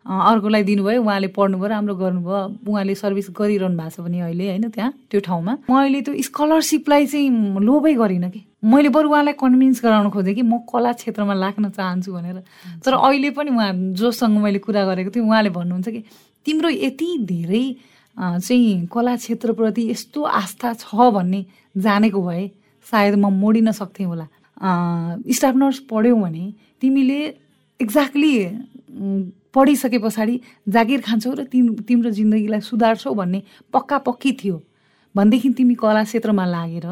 अर्कोलाई 0.05 0.63
दिनुभयो 0.63 1.01
उहाँले 1.01 1.27
पढ्नुभयो 1.31 1.67
राम्रो 1.67 1.95
गर्नुभयो। 1.95 2.39
उहाँले 2.67 2.95
सर्भिस 2.95 3.27
गरिरहनु 3.31 3.77
भएको 3.77 3.89
छ 3.89 3.99
भने 4.03 4.19
अहिले 4.19 4.45
होइन 4.51 4.69
त्यहाँ 4.69 4.91
त्यो 5.11 5.19
ठाउँमा। 5.23 5.53
म 5.69 5.71
अहिले 5.79 6.01
त्यो 6.01 6.13
स्कलरसिपलाई 6.27 7.05
चाहिँ 7.07 7.29
लोभै 7.59 7.93
गरिनँ 7.95 8.29
कि। 8.29 8.41
मैले 8.61 8.89
बरु 8.91 9.09
उहाँलाई 9.09 9.33
कन्भिन्स 9.39 9.79
गराउन 9.83 10.09
खोजेँ 10.11 10.35
कि 10.35 10.43
म 10.43 10.59
कला 10.67 10.91
क्षेत्रमा 10.93 11.33
लाग्न 11.33 11.69
चाहन्छु 11.71 12.11
भनेर। 12.11 12.37
तर 12.83 12.93
अहिले 12.93 13.29
पनि 13.31 13.49
उहाँ 13.49 13.71
जोसँग 13.95 14.37
मैले 14.43 14.59
कुरा 14.59 14.83
गरेको 14.85 15.09
थिएँ 15.15 15.25
उहाँले 15.25 15.49
भन्नुहुन्छ 15.49 15.87
कि 15.87 16.03
तिम्रो 16.45 16.69
यति 16.69 17.09
धेरै 17.25 17.65
चाहिँ 18.17 18.87
कला 18.91 19.15
क्षेत्रप्रति 19.15 19.81
यस्तो 19.89 20.19
आस्था 20.19 20.73
छ 20.73 21.09
भन्ने 21.15 21.45
जानेको 21.77 22.21
भए 22.21 22.43
सायद 22.87 23.15
म 23.15 23.29
मोडिन 23.33 23.71
सक्थेँ 23.71 24.05
होला। 24.05 24.27
स्टाफ 25.35 25.55
नर्स 25.55 25.79
पढ्यौ 25.89 26.15
भने 26.15 26.45
तिमीले 26.81 27.19
एक्ज्याक्टली 27.79 28.33
पढिसके 29.53 29.97
पछाडि 29.97 30.35
जागिर 30.69 30.99
खान्छौ 31.01 31.31
र 31.33 31.43
तिम 31.51 31.65
तिम्रो 31.87 32.09
जिन्दगीलाई 32.09 32.61
सुधार्छौ 32.61 33.13
भन्ने 33.13 33.41
पक्का 33.73 33.97
पक्की 34.07 34.31
थियो। 34.41 34.57
भनेदेखि 35.15 35.49
तिमी 35.57 35.75
कला 35.75 36.03
क्षेत्रमा 36.03 36.45
लागेर 36.45 36.87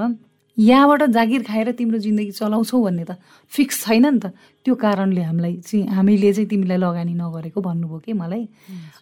यहाँबाट 0.58 1.02
जागिर 1.16 1.44
खाएर 1.48 1.72
तिम्रो 1.72 1.98
जिन्दगी 2.04 2.32
चलाउँछौ 2.36 2.78
भन्ने 2.84 3.04
त 3.08 3.16
फिक्स 3.52 3.76
छैन 3.86 4.06
नि 4.06 4.20
त। 4.20 4.36
त्यो 4.66 4.76
कारणले 4.76 5.22
हामीलाई 5.24 5.56
चाहिँ 5.64 5.88
हामीले 5.88 6.34
चाहिँ 6.34 6.50
तिमीलाई 6.52 6.78
लगानी 6.78 7.14
नगरेको 7.16 7.60
भन्नुभयो 7.64 8.00
कि 8.04 8.14
मलाई? 8.14 8.44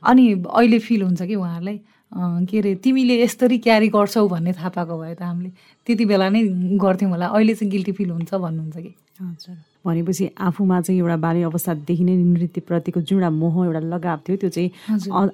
अनि 0.05 0.25
अहिले 0.45 0.79
फिल 0.79 1.01
हुन्छ 1.01 1.21
कि 1.25 1.35
उहाँहरूलाई? 1.35 1.77
के 2.11 2.57
अरे 2.59 2.75
तिमीले 2.83 3.15
यसरी 3.21 3.57
क्यारी 3.59 3.87
गर्छौ 3.89 4.27
भन्ने 4.27 4.53
थाहा 4.53 4.69
पाएको 4.69 4.97
भए 4.97 5.13
त 5.15 5.21
हामीले 5.21 5.51
त्यति 5.87 6.05
बेला 6.05 6.29
नै 6.29 6.41
गर्थ्यौँ 6.79 7.11
होला। 7.11 7.27
अहिले 7.27 7.53
चाहिँ 7.53 7.71
गिल्टी 7.71 7.91
फिल 7.91 8.09
हुन्छ 8.09 8.33
भन्नुहुन्छ 8.33 8.77
कि? 8.77 8.93
हजुर। 9.21 9.55
भनेपछि 9.85 10.29
आफूमा 10.35 10.79
चाहिँ 10.81 10.99
एउटा 10.99 11.17
बाल्य 11.17 11.43
अवस्थादेखि 11.47 12.03
नै 12.03 12.15
नृत्यप्रतिको 12.15 13.01
जुन 13.01 13.17
एउटा 13.17 13.29
मोह 13.29 13.55
एउटा 13.65 13.79
लगाव 13.91 14.19
थियो 14.27 14.37
त्यो 14.37 14.49
चाहिँ 14.49 14.69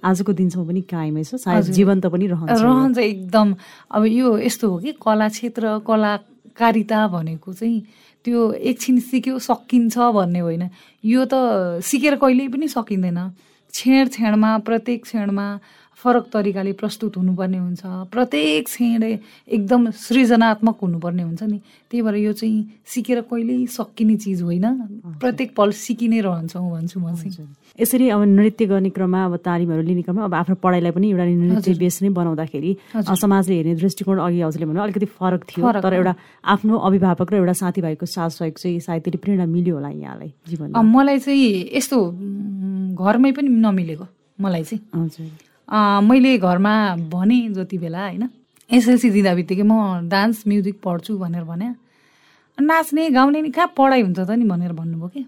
आजको 0.03 0.31
दिनसम्म 0.33 0.67
पनि 0.67 0.81
कायमै 0.89 1.23
छ 1.23 1.35
सायद 1.41 1.63
जीवन्त 1.77 2.05
पनि 2.05 2.25
रहन्छ 2.33 2.61
रहन्छ 2.61 2.97
एकदम। 2.97 3.47
अब 3.91 4.05
यो 4.05 4.37
यस्तो 4.45 4.69
हो 4.69 4.77
कि 4.77 4.91
कला 5.01 5.27
क्षेत्र 5.29 5.77
कलाकारिता 5.87 6.99
भनेको 7.07 7.53
चाहिँ 7.53 7.79
त्यो 8.25 8.39
एकछिन 8.53 8.99
सिक्यो 9.09 9.39
सकिन्छ 9.39 9.97
भन्ने 9.97 10.39
होइन। 10.39 10.63
यो 11.03 11.21
त 11.25 11.81
सिकेर 11.81 12.15
कहिल्यै 12.21 12.47
पनि 12.49 12.67
सकिँदैन। 12.67 13.19
छेड 13.73 14.05
छेडमा 14.13 14.57
प्रत्येक 14.69 15.01
क्षणमा 15.03 15.47
फरक 16.03 16.25
तरिकाले 16.33 16.73
प्रस्तुत 16.75 17.17
हुनुपर्ने 17.17 17.57
हुन्छ। 17.57 17.81
प्रत्येक 18.11 18.65
क्षण 18.67 19.03
एकदम 19.47 19.89
सृजनात्मक 19.95 20.77
हुनुपर्ने 20.83 21.23
हुन्छ 21.23 21.43
नि। 21.43 21.57
त्यही 21.91 22.01
भएर 22.03 22.15
यो 22.15 22.33
चाहिँ 22.33 22.83
सिकेर 22.83 23.21
कहिल्यै 23.31 23.65
सकिने 23.71 24.15
चिज 24.19 24.41
होइन। 24.43 24.65
प्रत्येक 25.23 25.55
पल 25.55 25.71
सिकि 25.71 26.07
नै 26.07 26.19
रहन्छौँ 26.21 26.69
भन्छु 26.71 26.99
म 26.99 27.15
चाहिँ। 27.15 27.47
यसरी 27.79 28.09
अब 28.09 28.21
नृत्य 28.27 28.65
गर्ने 28.65 28.89
क्रममा 28.91 29.19
अब 29.25 29.35
तालिमहरू 29.47 29.81
लिने 29.81 30.01
क्रममा 30.03 30.23
अब 30.27 30.33
आफ्नो 30.33 30.55
पढाइलाई 30.59 30.91
पनि 30.91 31.07
एउटा 31.09 31.25
नृत्य 31.25 31.73
बेस 31.79 32.01
नै 32.03 32.09
बनाउँदाखेरि 32.11 32.71
समाजले 32.99 33.55
हेर्ने 33.55 33.75
दृष्टिकोण 33.81 34.17
अघि 34.19 34.41
आउँछले 34.43 34.65
भन्नु 34.65 34.81
अलिकति 34.83 35.05
फरक 35.17 35.41
थियो। 35.49 35.71
तर 35.81 35.93
एउटा 35.93 36.13
आफ्नो 36.43 36.77
अभिभावक 36.77 37.29
र 37.33 37.35
एउटा 37.39 37.53
साथीभाइको 37.63 38.05
साथ 38.05 38.29
सहयोग 38.29 38.57
चाहिँ 38.59 38.79
सायद 38.83 39.01
त्यसले 39.03 39.17
प्रेरणा 39.23 39.45
मिल्यो 39.47 39.73
होला 39.75 39.89
यहाँलाई 39.89 40.31
जीवनमा। 40.51 40.81
मलाई 40.83 41.17
चाहिँ 41.23 41.71
यस्तो 41.73 41.97
घरमै 42.99 43.31
पनि 43.31 43.49
नमिलेको 43.49 44.05
मलाई 44.41 44.63
चाहिँ। 44.69 44.81
हजुर। 44.93 45.52
मैले 45.69 46.37
घरमा 46.37 46.73
भने 47.11 47.39
जति 47.53 47.77
बेला 47.77 48.01
होइन? 48.05 48.29
एसएलसी 48.69 49.09
दिँदा 49.09 49.33
बित्तिकै 49.35 49.63
म 49.63 50.09
डान्स 50.09 50.43
म्युजिक 50.47 50.75
पढ्छु 50.83 51.17
भनेर 51.17 51.43
भने 51.43 51.67
नाच्ने 52.57 53.09
गाउने 53.09 53.41
नि 53.41 53.49
कहाँ 53.49 53.73
पढाइ 53.77 54.01
हुन्छ 54.01 54.19
त 54.19 54.31
नि 54.31 54.45
भनेर 54.45 54.73
भन्नुभयो 54.73 55.07
कि। 55.07 55.25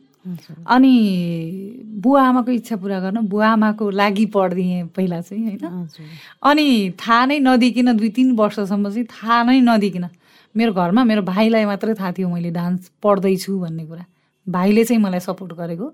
अनि 0.65 0.93
बुवा 2.01 2.21
आमाको 2.21 2.51
इच्छा 2.51 2.75
पुरा 2.81 2.99
गर्न 2.99 3.25
बुवा 3.29 3.47
आमाको 3.49 3.89
लागि 3.89 4.25
पढिदिएँ 4.33 4.85
पहिला 4.95 5.21
चाहिँ 5.21 5.43
होइन? 5.45 5.87
अनि 6.41 6.65
थाहा 6.97 7.25
नै 7.25 7.39
नदिकन 7.39 7.97
दुई 7.97 8.09
तिन 8.09 8.31
वर्षसम्म 8.35 8.89
चाहिँ 8.89 9.05
थाहा 9.05 9.43
नै 9.43 9.61
नदिकन। 9.61 10.05
मेरो 10.55 10.73
घरमा 10.73 11.03
मेरो 11.03 11.21
भाइलाई 11.21 11.65
मात्रै 11.65 11.93
थाहा 11.93 12.11
थियो 12.17 12.29
मैले 12.29 12.49
डान्स 12.51 12.91
पढ्दैछु 13.03 13.59
भन्ने 13.59 13.85
कुरा। 13.85 14.05
भाइले 14.47 14.83
चाहिँ 14.83 15.01
मलाई 15.01 15.19
सपोर्ट 15.19 15.53
गरेको। 15.53 15.87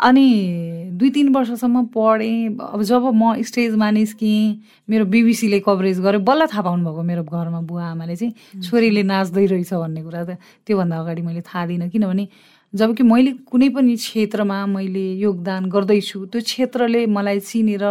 अनि 0.00 0.92
दुई 0.98 1.10
तिन 1.10 1.28
वर्षसम्म 1.34 1.84
पढेँ। 1.94 2.56
अब 2.60 2.82
जब 2.82 3.04
म 3.14 3.42
स्टेजमा 3.42 3.90
निस्केँ 3.90 4.60
मेरो 4.88 5.04
बिबिसीले 5.08 5.60
कभरेज 5.64 6.00
गरेँ 6.00 6.20
बल्ल 6.20 6.46
थाहा 6.52 6.62
पाउनुभएको 6.62 7.02
मेरो 7.02 7.22
घरमा 7.24 7.60
बुवा 7.64 7.84
आमाले 7.96 8.16
चाहिँ 8.16 8.60
छोरीले 8.60 9.02
नाच्दै 9.02 9.46
रहेछ 9.46 9.72
भन्ने 9.72 10.02
कुरा 10.02 10.24
त 10.24 10.36
त्योभन्दा 10.66 10.96
अगाडि 11.00 11.22
मैले 11.22 11.40
थाहा 11.48 11.66
दिइनँ 11.66 11.88
किनभने 11.88 12.28
जबकि 12.74 13.02
मैले 13.02 13.30
कुनै 13.48 13.68
पनि 13.72 13.96
क्षेत्रमा 13.96 14.58
मैले 14.66 15.04
योगदान 15.16 15.68
गर्दैछु 15.72 16.18
त्यो 16.28 16.40
क्षेत्रले 16.44 17.06
मलाई 17.06 17.40
चिनेर 17.40 17.84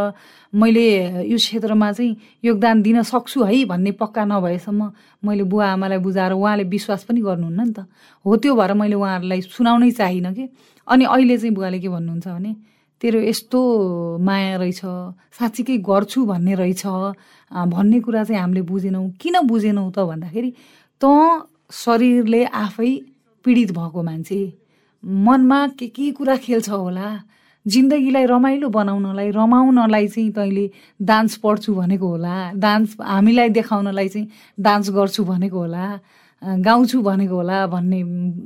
मैले 0.53 0.87
यो 1.25 1.37
क्षेत्रमा 1.37 1.91
चाहिँ 1.91 2.15
योगदान 2.45 2.81
दिन 2.81 3.01
सक्छु 3.01 3.43
है 3.43 3.65
भन्ने 3.65 3.91
पक्का 3.97 4.25
नभएसम्म 4.25 4.91
मैले 5.25 5.43
बुवा 5.43 5.67
आमालाई 5.73 5.97
बुझाएर 6.05 6.31
उहाँले 6.37 6.63
विश्वास 6.69 7.03
पनि 7.09 7.21
गर्नुहुन्न 7.21 7.61
नि 7.65 7.73
त। 7.73 7.87
हो 8.25 8.35
त्यो 8.37 8.55
भएर 8.55 8.73
मैले 8.77 8.95
उहाँहरूलाई 8.95 9.41
सुनाउनै 9.41 9.91
चाहिनँ 9.91 10.33
कि। 10.33 10.45
अनि 10.87 11.05
अहिले 11.05 11.37
चाहिँ 11.37 11.53
बुवाले 11.55 11.79
के 11.79 11.89
भन्नुहुन्छ 11.89 12.27
भने 12.27 12.55
तेरो 13.01 13.19
यस्तो 13.19 13.59
माया 14.23 14.55
रहेछ 14.57 14.81
साँच्चीकै 15.37 15.77
गर्छु 15.89 16.25
भन्ने 16.25 16.53
रहेछ 16.55 16.85
भन्ने 17.73 17.99
कुरा 17.99 18.23
चाहिँ 18.23 18.41
हामीले 18.41 18.61
बुझेनौँ। 18.71 19.09
किन 19.21 19.35
बुझेनौँ 19.47 19.91
त 19.91 19.99
भन्दाखेरि 20.09 20.51
त 21.01 21.05
शरीरले 21.71 22.43
आफै 22.45 22.91
पीडित 23.45 23.71
भएको 23.77 24.03
मान्छे। 24.03 24.41
मनमा 25.03 25.59
के 25.77 25.87
के 25.87 26.11
कुरा 26.17 26.35
खेल्छ 26.37 26.69
होला? 26.69 27.07
जिन्दगीलाई 27.65 28.25
रमाइलो 28.25 28.69
बनाउनलाई 28.69 29.29
रमाउनलाई 29.31 30.07
चाहिँ 30.07 30.31
तैँले 30.31 30.65
डान्स 31.01 31.35
पढ्छु 31.43 31.73
भनेको 31.75 32.07
होला। 32.07 32.35
डान्स 32.61 32.95
हामीलाई 33.01 33.49
देखाउनलाई 33.49 34.07
चाहिँ 34.09 34.27
डान्स 34.59 34.89
गर्छु 34.97 35.23
भनेको 35.25 35.57
होला। 35.59 35.85
गाउँछु 36.41 37.01
भनेको 37.01 37.35
होला 37.35 37.65
भन्ने 37.67 37.99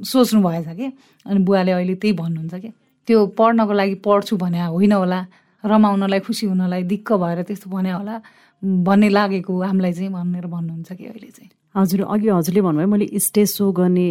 सोच्नु 0.06 0.42
भएछ 0.42 0.68
कि। 0.68 0.92
अनि 1.26 1.40
बुवाले 1.44 1.72
अहिले 1.72 1.96
त्यही 1.96 2.14
भन्नुहुन्छ 2.14 2.54
क्या 2.56 2.72
त्यो 3.08 3.26
पढ्नको 3.38 3.74
लागि 3.74 3.96
पढ्छु 4.06 4.38
भने 4.38 4.60
होइन 4.60 4.92
होला। 4.92 5.20
रमाउनलाई 5.64 6.20
खुसी 6.24 6.46
हुनलाई 6.48 6.84
दिक्क 6.84 7.12
भएर 7.14 7.42
त्यस्तो 7.44 7.70
भने 7.70 7.92
होला 7.92 8.16
भन्ने 8.64 9.10
लागेको 9.10 9.62
हामीलाई 9.62 9.94
चाहिँ 9.94 10.12
भनेर 10.12 10.46
भन्नुहुन्छ 10.48 10.92
कि 10.92 11.06
अहिले 11.06 11.28
चाहिँ। 11.28 11.50
हजुर 11.76 12.02
अघि 12.02 12.28
हजुरले 12.30 12.62
भन्नुभयो 12.62 12.88
मैले 12.88 13.08
स्टेज 13.20 13.50
सो 13.50 13.72
गर्ने 13.72 14.08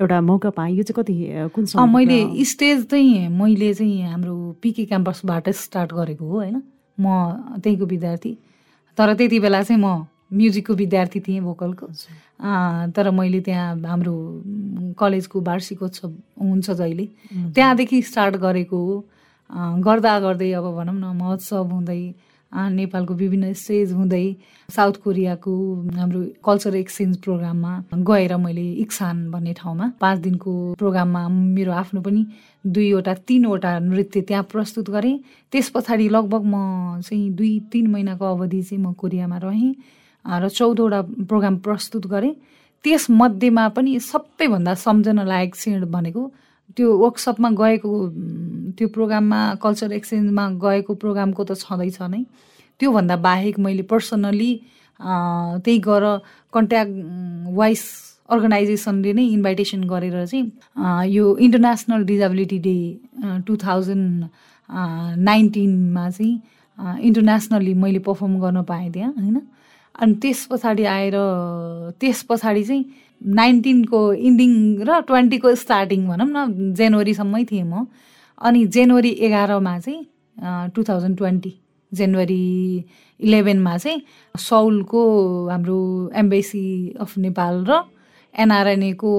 एउटा 0.00 0.20
मौका 0.20 0.50
पाएँ। 0.50 0.74
यो 0.74 0.82
चाहिँ 0.82 0.96
कति 0.98 1.14
कुन 1.54 1.66
मैले 1.90 2.44
स्टेज 2.44 2.84
चाहिँ 2.90 3.28
मैले 3.28 3.72
चाहिँ 3.74 4.02
हाम्रो 4.02 4.34
पिके 4.62 4.84
क्याम्पसबाट 4.84 5.48
स्टार्ट 5.48 5.92
गरेको 5.92 6.24
हो 6.24 6.36
होइन। 6.36 6.62
म 6.98 7.60
त्यहीँको 7.60 7.86
विद्यार्थी। 7.86 8.32
तर 8.98 9.14
त्यति 9.14 9.40
बेला 9.40 9.62
चाहिँ 9.62 9.80
म 9.82 10.04
म्युजिकको 10.30 10.74
विद्यार्थी 10.74 11.20
थिएँ 11.20 11.40
भोकलको। 11.40 11.86
तर 12.96 13.10
मैले 13.10 13.40
त्यहाँ 13.40 13.76
हाम्रो 13.86 14.14
कलेजको 14.98 15.40
वार्षिकोत्सव 15.40 16.10
हुन्छ 16.40 16.70
जहिले। 16.70 17.06
त्यहाँदेखि 17.54 18.02
स्टार्ट 18.02 18.36
गरेको 18.36 18.76
हो। 18.76 19.04
गर्दा 19.84 20.18
गर्दै 20.20 20.50
अब 20.52 20.66
भनौँ 20.76 20.94
न 20.94 21.16
महोत्सव 21.16 21.64
हुँदै 21.72 22.02
नेपालको 22.52 23.14
विभिन्न 23.14 23.52
स्टेज 23.54 23.92
हुँदै 23.92 24.24
साउथ 24.68 24.92
कोरियाको 25.02 25.52
हाम्रो 25.98 26.20
कल्चर 26.44 26.74
एक्सचेन्ज 26.76 27.16
प्रोग्राममा 27.22 27.72
गएर 27.94 28.36
मैले 28.36 28.66
इक्सान 28.82 29.30
भन्ने 29.30 29.52
ठाउँमा 29.58 29.86
पाँच 30.00 30.18
दिनको 30.18 30.52
प्रोग्राममा 30.78 31.28
मेरो 31.28 31.72
आफ्नो 31.72 32.00
पनि 32.00 32.24
दुईवटा 32.66 33.14
तिनवटा 33.28 33.78
नृत्य 33.78 34.20
त्यहाँ 34.20 34.44
प्रस्तुत 34.50 34.90
गरेँ। 34.90 35.18
त्यस 35.52 35.70
पछाडि 35.74 36.08
लगभग 36.08 36.42
म 36.44 37.00
चाहिँ 37.06 37.30
दुई 37.34 37.58
तिन 37.72 37.86
महिनाको 37.86 38.24
अवधि 38.24 38.62
चाहिँ 38.62 38.82
म 38.82 38.92
कोरियामा 38.94 39.38
रहेँ। 39.38 39.74
र 40.24 40.48
चौधवटा 40.48 41.00
प्रोग्राम 41.28 41.56
प्रस्तुत 41.66 42.06
गरेँ। 42.06 42.34
त्यसमध्येमा 42.84 43.64
पनि 43.76 43.98
सबैभन्दा 44.00 44.74
सम्झन 44.74 45.18
लायक 45.28 45.52
क्षण 45.54 45.84
भनेको 45.90 46.22
त्यो 46.76 46.86
वर्कसपमा 46.98 47.48
गएको 47.60 47.90
त्यो 48.78 48.88
प्रोग्राममा 48.88 49.40
कल्चर 49.62 49.92
एक्सचेन्जमा 49.92 50.44
गएको 50.64 50.94
प्रोग्रामको 51.02 51.42
त 51.44 51.52
छँदैछ 51.60 51.98
नै। 52.02 52.22
त्योभन्दा 52.80 53.16
बाहेक 53.16 53.58
मैले 53.58 53.82
पर्सनली 53.90 54.52
त्यही 55.00 55.78
गएर 55.88 56.04
कन्ट्याक्ट 56.52 56.94
वाइस 57.58 57.82
अर्गनाइजेसनले 58.30 59.12
नै 59.12 59.24
इन्भाइटेसन 59.36 59.82
गरेर 59.90 60.24
चाहिँ 60.26 61.10
यो 61.10 61.24
international 61.36 62.04
disability 62.06 62.58
day 62.66 62.76
two 63.46 63.56
thousand 63.56 64.24
नाइन्टिनमा 65.28 66.08
चाहिँ 66.10 67.00
इन्टरनेसनल्ली 67.08 67.74
मैले 67.74 67.98
पर्फर्म 68.08 68.38
गर्न 68.40 68.62
पाएँ 68.70 68.90
त्यहाँ 68.92 69.12
होइन? 69.12 69.40
अनि 69.94 70.14
त्यस 70.22 70.46
पछाडि 70.50 70.84
आएर 70.84 71.16
त्यस 72.00 72.22
पछाडि 72.28 72.62
चाहिँ 72.64 72.84
नाइन्टिनको 73.20 74.00
इन्डिङ 74.12 74.52
र 74.88 75.00
ट्वेन्टीको 75.08 75.54
स्टार्टिङ 75.54 76.06
भनौँ 76.08 76.28
न 76.30 76.72
जनवरीसम्मै 76.78 77.44
थिएँ 77.50 77.64
म। 77.64 77.86
अनि 78.38 78.66
जनवरी 78.66 79.10
एघारमा 79.26 79.78
चाहिँ 79.78 80.70
टु 80.74 80.82
थाउजन्ड 80.88 81.16
ट्वेन्टी 81.16 81.52
जनवरी 81.92 82.44
इलेभेनमा 83.20 83.76
चाहिँ 83.78 84.02
सौलको 84.34 85.02
हाम्रो 85.48 85.78
एम्बेसी 86.16 86.64
अफ 87.00 87.16
नेपाल 87.18 87.64
र 87.68 87.82
एनआरएनएको 88.34 89.12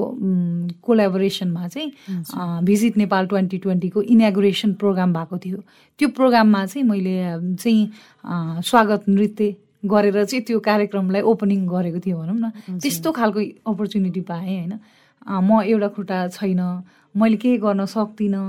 कोलाबोरेसनमा 0.81 1.67
चाहिँ 1.67 2.63
भिजिट 2.65 2.97
नेपाल 2.97 3.27
ट्वेन्टी 3.27 3.57
ट्वेन्टीको 3.57 4.01
इनागुरेसन 4.01 4.73
प्रोग्राम 4.81 5.13
भएको 5.13 5.37
थियो। 5.37 5.57
त्यो 5.99 6.07
प्रोग्राममा 6.17 6.65
चाहिँ 6.65 6.87
मैले 6.87 7.15
चाहिँ 7.61 8.61
स्वागत 8.65 9.09
नृत्य 9.09 9.55
गरेर 9.83 10.23
चाहिँ 10.25 10.43
त्यो 10.45 10.59
कार्यक्रमलाई 10.59 11.21
ओपनिङ 11.21 11.59
गरेको 11.67 11.99
थियो 11.99 12.17
भनौँ 12.17 12.37
न। 12.37 12.79
त्यस्तो 12.79 13.11
खालको 13.11 13.39
अपर्च्युनिटी 13.71 14.21
पाएँ 14.21 14.47
होइन। 14.47 14.73
म 15.27 15.61
एउटा 15.63 15.87
खुट्टा 15.95 16.27
छैन 16.37 16.61
मैले 17.15 17.37
केही 17.37 17.57
गर्न 17.57 17.85
सक्दिनँ 17.85 18.45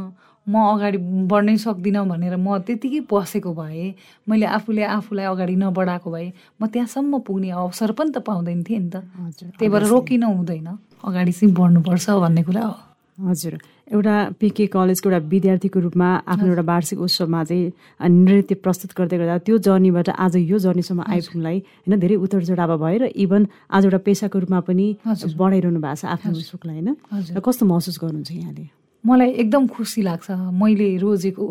म 0.46 0.54
अगाडि 0.58 0.98
बढ्नै 1.30 1.56
सक्दिनँ 1.56 2.04
भनेर 2.08 2.36
म 2.36 2.58
त्यतिकै 2.66 3.00
बसेको 3.06 3.50
भए 3.54 3.94
मैले 4.28 4.46
आफूले 4.58 4.82
आफूलाई 4.82 5.26
अगाडि 5.26 5.54
नबढाएको 5.56 6.10
भए 6.10 6.28
म 6.60 6.66
त्यहाँसम्म 6.66 7.18
पुग्ने 7.22 7.50
अवसर 7.50 7.92
पनि 7.94 8.10
त 8.10 8.18
पाउँदैन 8.26 8.62
थिएँ 8.66 8.80
नि 8.80 8.90
त। 8.90 9.06
त्यही 9.54 9.68
भएर 9.70 9.84
रोकिन 9.86 10.22
हुँदैन। 10.22 10.68
अगाडि 11.06 11.32
चाहिँ 11.32 11.54
बढ्नुपर्छ 11.54 12.10
भन्ने 12.10 12.42
कुरा 12.42 12.62
हो। 12.62 12.91
हजुर। 13.18 13.58
एउटा 13.92 14.14
पिके 14.40 14.66
कलेजको 14.66 15.08
एउटा 15.10 15.20
विद्यार्थीको 15.28 15.78
रूपमा 15.80 16.08
आफ्नो 16.26 16.48
एउटा 16.48 16.62
वार्षिक 16.62 16.98
उत्सवमा 16.98 17.44
चाहिँ 17.44 17.72
नृत्य 18.08 18.54
प्रस्तुत 18.64 18.90
गर्दै 18.98 19.16
गर्दा 19.18 19.38
त्यो 19.46 19.58
जर्नीबाट 19.58 20.08
आज 20.08 20.36
यो 20.36 20.58
जर्नीसम्म 20.58 21.04
आइपुग्नलाई 21.06 21.58
होइन 21.58 22.00
धेरै 22.00 22.16
उतर 22.16 22.44
चढाव 22.44 22.72
भएर 22.78 23.02
इभन 23.14 23.46
आज 23.70 23.84
एउटा 23.84 23.98
पेसाको 24.06 24.38
रूपमा 24.38 24.60
पनि 24.64 24.86
बढाइरहनु 25.04 25.80
भएको 25.80 25.94
छ 25.94 26.04
आफ्नो 26.08 26.40
सुखलाई 26.40 26.80
होइन। 26.80 27.40
कस्तो 27.40 27.66
महसुस 27.66 27.98
गर्नुहुन्छ 28.00 28.30
यहाँले? 28.32 28.64
मलाई 29.04 29.30
एकदम 29.42 29.66
खुसी 29.66 30.02
लाग्छ। 30.02 30.30
मैले 30.62 30.96
रोजेको 30.96 31.46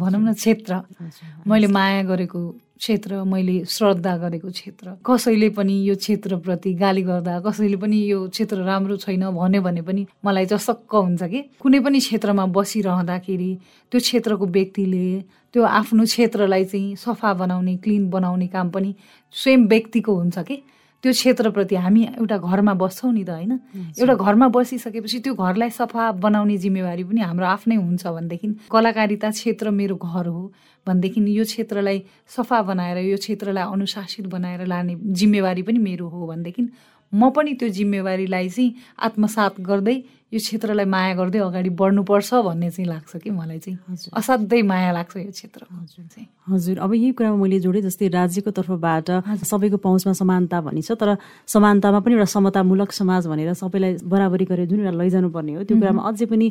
भनौँ 0.00 0.22
न 0.22 0.32
क्षेत्र। 0.32 0.72
मैले 1.46 1.66
माया 1.66 2.02
गरेको 2.04 2.40
क्षेत्र 2.82 3.22
मैले 3.24 3.64
श्रद्धा 3.70 4.16
गरेको 4.18 4.50
क्षेत्र। 4.50 4.96
कसैले 5.06 5.48
पनि 5.54 5.74
यो 5.88 5.94
क्षेत्रप्रति 5.94 6.72
गाली 6.74 7.02
गर्दा 7.02 7.38
कसैले 7.46 7.76
पनि 7.78 7.98
यो 8.10 8.18
क्षेत्र 8.28 8.56
राम्रो 8.66 8.96
छैन 8.98 9.22
भन्यो 9.38 9.62
भने 9.62 9.82
पनि 9.86 10.06
मलाई 10.24 10.46
चसक्क 10.50 10.94
हुन्छ 10.94 11.22
कि। 11.22 11.40
कुनै 11.62 11.80
पनि 11.80 11.98
क्षेत्रमा 12.02 12.46
बसिरहँदाखेरि 12.58 13.50
त्यो 13.92 14.00
क्षेत्रको 14.00 14.46
व्यक्तिले 14.46 15.06
त्यो 15.54 15.62
आफ्नो 15.62 16.04
क्षेत्रलाई 16.04 16.64
चाहिँ 16.64 16.96
सफा 16.96 17.32
बनाउने 17.38 17.76
क्लिन 17.86 18.10
बनाउने 18.10 18.46
काम 18.50 18.70
पनि 18.74 18.94
स्वयं 19.30 19.66
व्यक्तिको 19.70 20.12
हुन्छ 20.14 20.38
कि। 20.38 20.62
त्यो 21.04 21.12
क्षेत्रप्रति 21.12 21.74
हामी 21.74 22.02
एउटा 22.14 22.36
घरमा 22.38 22.74
बस्छौँ 22.78 23.12
नि 23.12 23.24
त 23.24 23.30
होइन? 23.30 23.52
एउटा 23.98 24.14
घरमा 24.14 24.48
बसिसकेपछि 24.54 25.18
त्यो 25.18 25.34
घरलाई 25.34 25.70
सफा 25.70 26.10
बनाउने 26.22 26.56
जिम्मेवारी 26.56 27.04
पनि 27.04 27.20
हाम्रो 27.20 27.46
आफ्नै 27.46 27.76
हुन्छ 27.76 28.06
भनेदेखि 28.06 28.48
कलाकारिता 28.70 29.30
क्षेत्र 29.30 29.70
मेरो 29.70 29.96
घर 29.98 30.26
हो 30.26 30.42
भनेदेखि 30.86 31.20
यो 31.38 31.44
क्षेत्रलाई 31.44 31.98
सफा 32.28 32.62
बनाएर 32.70 32.98
यो 33.10 33.16
क्षेत्रलाई 33.16 33.64
अनुशासित 33.72 34.26
बनाएर 34.26 34.66
लाने 34.66 34.94
जिम्मेवारी 35.18 35.62
पनि 35.62 35.78
मेरो 35.78 36.08
हो 36.08 36.26
भनेदेखि 36.26 36.62
म 37.12 37.30
पनि 37.30 37.52
त्यो 37.54 37.68
जिम्मेवारीलाई 37.68 38.48
चाहिँ 38.48 38.74
आत्मसात 38.98 39.60
गर्दै 39.60 39.96
यो 40.32 40.38
क्षेत्रलाई 40.40 40.88
माया 40.88 41.14
गर्दै 41.14 41.38
अगाडि 41.44 41.70
बढ्नुपर्छ 41.76 42.30
भन्ने 42.44 42.68
चाहिँ 42.70 42.88
लाग्छ 42.88 43.16
कि 43.20 43.30
मलाई 43.30 43.58
चाहिँ। 43.58 44.08
असाध्यै 44.16 44.62
माया 44.64 44.92
लाग्छ 44.92 45.16
यो 45.18 45.30
क्षेत्र। 45.30 45.60
हजुर। 45.68 46.04
चाहिँ 46.08 46.26
हजुर। 46.48 46.78
अब 46.78 46.94
यही 46.94 47.12
कुरामा 47.12 47.36
मैले 47.36 47.58
जोडेँ 47.60 47.82
जस्तै 47.82 48.08
राज्यको 48.08 48.50
तर्फबाट 48.50 49.10
सबैको 49.44 49.76
पहुँचमा 49.76 50.12
समानता 50.16 50.60
भनिन्छ 50.64 50.92
तर 50.96 51.16
समानतामा 51.46 52.00
पनि 52.00 52.14
एउटा 52.14 52.30
समतामूलक 52.32 52.92
समाज 52.92 53.26
भनेर 53.28 53.52
सबैलाई 53.54 53.92
बराबरी 54.08 54.44
गरेर 54.48 54.66
जुन 54.68 54.80
एउटा 54.80 54.96
लैजानु 54.96 55.28
पर्ने 55.28 55.52
हो 55.52 55.62
त्यो 55.68 55.76
कुरामा 55.76 56.02
अझै 56.08 56.26
पनि 56.32 56.46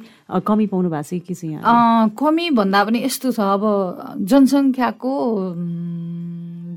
कमी 0.46 0.65
पाउनु 0.70 0.89
भएको 0.89 1.10
छ 1.10 1.26
कि 1.26 1.34
चाहिँ 1.34 2.13
कमी 2.13 2.50
भन्दा 2.54 2.84
पनि 2.86 3.00
यस्तो 3.02 3.32
छ 3.34 3.39
अब 3.50 3.63
जनसङ्ख्याको 4.30 5.13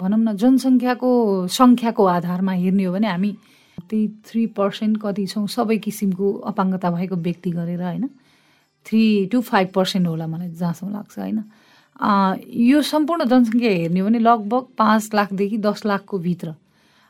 भनौँ 0.01 0.19
न 0.19 0.37
जनसङ्ख्याको 0.37 1.11
सङ्ख्याको 1.53 2.03
आधारमा 2.17 2.53
हेर्ने 2.57 2.85
हो 2.85 2.93
भने 2.93 3.09
हामी 3.09 3.31
त्यही 3.90 4.09
थ्री 4.27 4.47
पर्सेन्ट 4.59 4.99
कति 5.03 5.27
छौँ 5.27 5.47
सबै 5.49 5.77
किसिमको 5.79 6.33
अपाङ्गता 6.51 6.90
भएको 6.90 7.16
व्यक्ति 7.16 7.51
गरेर 7.51 7.83
होइन? 7.83 8.09
थ्री 8.87 9.05
टु 9.33 9.40
फाइभ 9.40 9.68
पर्सेन्ट 9.75 10.07
होला 10.07 10.27
मलाई 10.27 10.49
जहाँसम्म 10.51 10.92
लाग्छ 10.92 11.18
होइन? 11.18 11.42
यो 12.68 12.83
सम्पूर्ण 12.83 13.25
जनसङ्ख्या 13.25 13.70
हेर्ने 13.70 14.01
हो 14.01 14.07
भने 14.07 14.18
लगभग 14.18 14.66
पाँच 14.79 15.11
लाखदेखि 15.14 15.59
दस 15.59 15.85
लाखको 15.87 16.18
भित्र। 16.18 16.55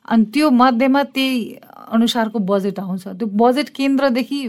अनि 0.09 0.25
त्यो 0.35 0.51
मध्येमा 0.51 1.03
त्यही 1.03 1.59
अनुसारको 1.93 2.39
बजेट 2.39 2.79
आउँछ। 2.81 3.07
त्यो 3.09 3.27
बजेट 3.27 3.69
केन्द्रदेखि 3.69 4.41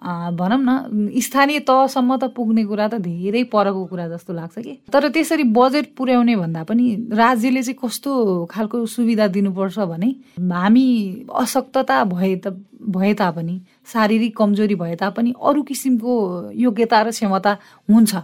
भनौँ 0.00 0.58
न 0.60 1.20
स्थानीय 1.20 1.58
तहसम्म 1.60 2.16
त 2.16 2.24
पुग्ने 2.36 2.64
कुरा 2.64 2.88
त 2.88 2.94
धेरै 3.04 3.42
परको 3.52 3.84
कुरा 3.86 4.08
जस्तो 4.08 4.32
लाग्छ 4.32 4.58
कि। 4.58 4.72
तर 4.92 5.08
त्यसरी 5.08 5.44
बजेट 5.52 5.92
पुर्याउने 5.96 6.36
भन्दा 6.36 6.62
पनि 6.64 6.84
राज्यले 7.12 7.62
चाहिँ 7.62 7.78
कस्तो 7.84 8.10
खालको 8.50 8.84
सुविधा 8.86 9.26
दिनुपर्छ 9.28 9.78
भने 9.78 10.08
हामी 10.40 10.86
अशक्तता 11.28 12.04
भए 12.04 12.34
त 12.36 12.56
भए 12.80 13.12
तापनि 13.14 13.60
शारीरिक 13.92 14.36
कमजोरी 14.36 14.74
भए 14.74 14.94
तापनि 14.96 15.34
अरू 15.36 15.62
किसिमको 15.68 16.12
योग्यता 16.56 17.02
र 17.02 17.10
क्षमता 17.10 17.56
हुन्छ। 17.88 18.14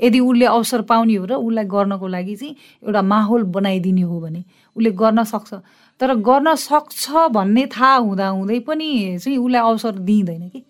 यदि 0.00 0.20
उसले 0.20 0.44
अवसर 0.46 0.82
पाउने 0.88 1.14
हो 1.16 1.24
र 1.24 1.32
उसलाई 1.36 1.64
गर्नको 1.64 2.06
लागि 2.06 2.36
चाहिँ 2.36 2.56
एउटा 2.84 3.02
माहौल 3.02 3.42
बनाइदिने 3.52 4.02
हो 4.02 4.20
भने 4.20 4.44
उसले 4.76 4.90
गर्न 4.92 5.24
सक्छ। 5.24 5.54
तर 6.00 6.14
गर्न 6.20 6.54
सक्छ 6.54 7.28
भन्ने 7.32 7.66
थाहा 7.72 7.94
हुँदा 7.96 8.28
हुँदै 8.28 8.58
पनि 8.68 8.88
चाहिँ 9.20 9.38
उसलाई 9.38 9.60
अवसर 9.60 9.92
दिइँदैन 10.00 10.48
कि। 10.48 10.64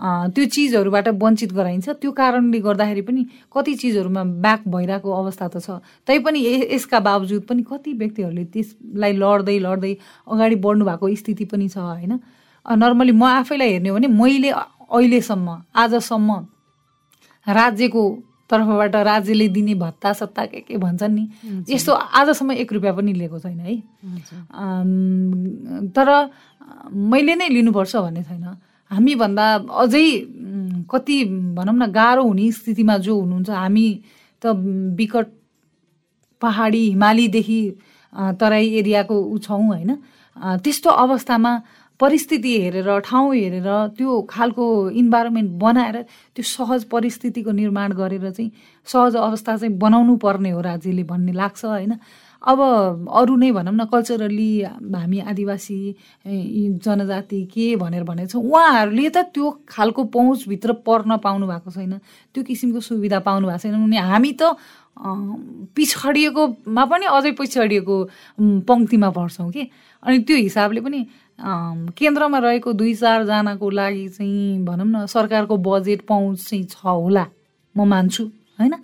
त्यो 0.00 0.44
चिजहरूबाट 0.48 1.08
वञ्चित 1.22 1.52
गराइन्छ। 1.52 1.88
त्यो 2.00 2.10
कारणले 2.12 2.58
गर्दाखेरि 2.60 3.02
पनि 3.04 3.22
कति 3.52 3.74
चिजहरूमा 3.74 4.22
ब्याक 4.40 4.60
भइरहेको 4.68 5.08
अवस्था 5.12 5.48
त 5.48 5.56
छ। 5.60 5.84
तैपनि 6.08 6.40
यसका 6.72 6.98
बावजुद 7.00 7.42
पनि 7.44 7.62
कति 7.68 7.92
व्यक्तिहरूले 8.00 8.44
त्यसलाई 8.44 9.12
लड्दै 9.12 9.58
लड्दै 9.60 9.92
अगाडि 10.26 10.56
बढ्नु 10.64 10.84
भएको 10.84 11.14
स्थिति 11.20 11.44
पनि 11.52 11.68
छ 11.68 11.78
होइन? 11.78 12.12
नर्मली 12.66 13.12
म 13.12 13.24
आफैलाई 13.44 13.68
हेर्ने 13.72 13.88
हो 13.88 13.94
भने 13.96 14.08
मैले 14.08 14.50
अहिलेसम्म 14.50 15.48
आजसम्म 15.76 16.30
राज्यको 17.46 18.02
तर्फबाट 18.50 18.96
राज्यले 18.96 19.46
दिने 19.48 19.74
भत्ता 19.74 20.12
सत्ता 20.12 20.44
के 20.46 20.60
के 20.60 20.76
भन्छन् 20.76 21.14
नि 21.14 21.24
यस्तो 21.70 21.92
आजसम्म 21.92 22.52
एक 22.52 22.72
रुपियाँ 22.72 22.94
पनि 22.96 23.12
लिएको 23.14 23.38
छैन 23.38 23.60
है। 23.60 23.74
तर 25.92 26.08
मैले 26.88 27.34
नै 27.36 27.48
लिनुपर्छ 27.48 27.96
भन्ने 27.96 28.22
छैन। 28.24 28.46
हामीभन्दा 28.90 29.46
अझै 29.82 30.06
कति 30.90 31.16
भनौँ 31.56 31.74
न 31.74 31.86
गाह्रो 31.92 32.22
हुने 32.22 32.50
स्थितिमा 32.52 32.96
जो 32.98 33.14
हुनुहुन्छ 33.20 33.50
हामी 33.50 33.88
त 34.42 34.54
विकट 34.98 35.26
पहाडी 36.42 36.82
हिमालीदेखि 36.88 37.60
तराई 38.40 38.66
एरियाको 38.78 39.14
ऊ 39.14 39.38
छौँ 39.38 39.66
होइन। 39.66 39.90
त्यस्तो 40.64 40.90
अवस्थामा 40.90 41.52
परिस्थिति 42.00 42.52
हेरेर 42.60 42.88
ठाउँ 43.04 43.34
हेरेर 43.34 43.68
त्यो 43.96 44.20
खालको 44.30 44.64
इन्भाइरोमेन्ट 45.00 45.50
बनाएर 45.60 45.96
त्यो 46.36 46.42
सहज 46.42 46.84
परिस्थितिको 46.88 47.50
निर्माण 47.52 47.92
गरेर 47.92 48.30
चाहिँ 48.30 48.50
सहज 48.88 49.16
अवस्था 49.16 49.56
चाहिँ 49.56 49.76
बनाउनु 49.78 50.16
पर्ने 50.16 50.50
हो 50.50 50.60
राज्यले 50.60 51.04
भन्ने 51.04 51.32
लाग्छ 51.32 51.64
होइन। 51.64 51.92
अब 52.42 52.60
अरू 53.12 53.36
नै 53.36 53.50
भनौँ 53.52 53.74
न 53.74 53.84
कल्चरली 53.92 54.50
हामी 54.64 55.18
आदिवासी 55.28 55.78
जनजाति 56.80 57.40
के 57.52 57.76
भनेर 57.76 58.04
भनेको 58.04 58.28
छौँ 58.32 58.42
उहाँहरूले 58.42 59.08
त 59.12 59.28
त्यो 59.36 59.50
खालको 59.68 60.04
पहुँचभित्र 60.16 60.72
पर्न 60.88 61.16
पाउनु 61.20 61.46
भएको 61.46 61.70
छैन 61.70 62.00
त्यो 62.32 62.42
किसिमको 62.44 62.80
सुविधा 62.80 63.18
पाउनु 63.20 63.46
भएको 63.46 63.58
छैन। 63.60 63.74
अनि 63.76 63.96
हामी 63.96 64.32
त 64.40 64.56
पिछडिएकोमा 65.76 66.84
पनि 66.84 67.06
अझै 67.12 67.32
पछाडिएको 67.36 67.96
पङ्क्तिमा 68.68 69.10
पर्छौँ 69.10 69.50
कि। 69.52 69.62
अनि 70.02 70.18
त्यो 70.24 70.36
हिसाबले 70.36 70.80
पनि 70.80 71.00
केन्द्रमा 71.92 72.38
रहेको 72.40 72.72
दुई 72.72 72.94
चारजनाको 72.94 73.70
लागि 73.70 74.08
चाहिँ 74.16 74.64
भनौँ 74.64 74.86
न 74.86 75.06
सरकारको 75.06 75.56
बजेट 75.56 76.00
पहुँच 76.08 76.48
चाहिँ 76.48 76.64
छ 76.64 76.84
होला 76.84 77.26
म 77.76 77.84
मान्छु 77.84 78.24
होइन? 78.60 78.74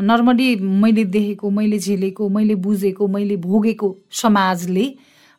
नर्मली 0.00 0.56
मैले 0.56 1.04
देखेको 1.04 1.50
मैले 1.50 1.78
झेलेको 1.78 2.28
मैले 2.28 2.54
बुझेको 2.64 3.06
मैले 3.08 3.36
भोगेको 3.36 3.88
समाजले 4.22 4.86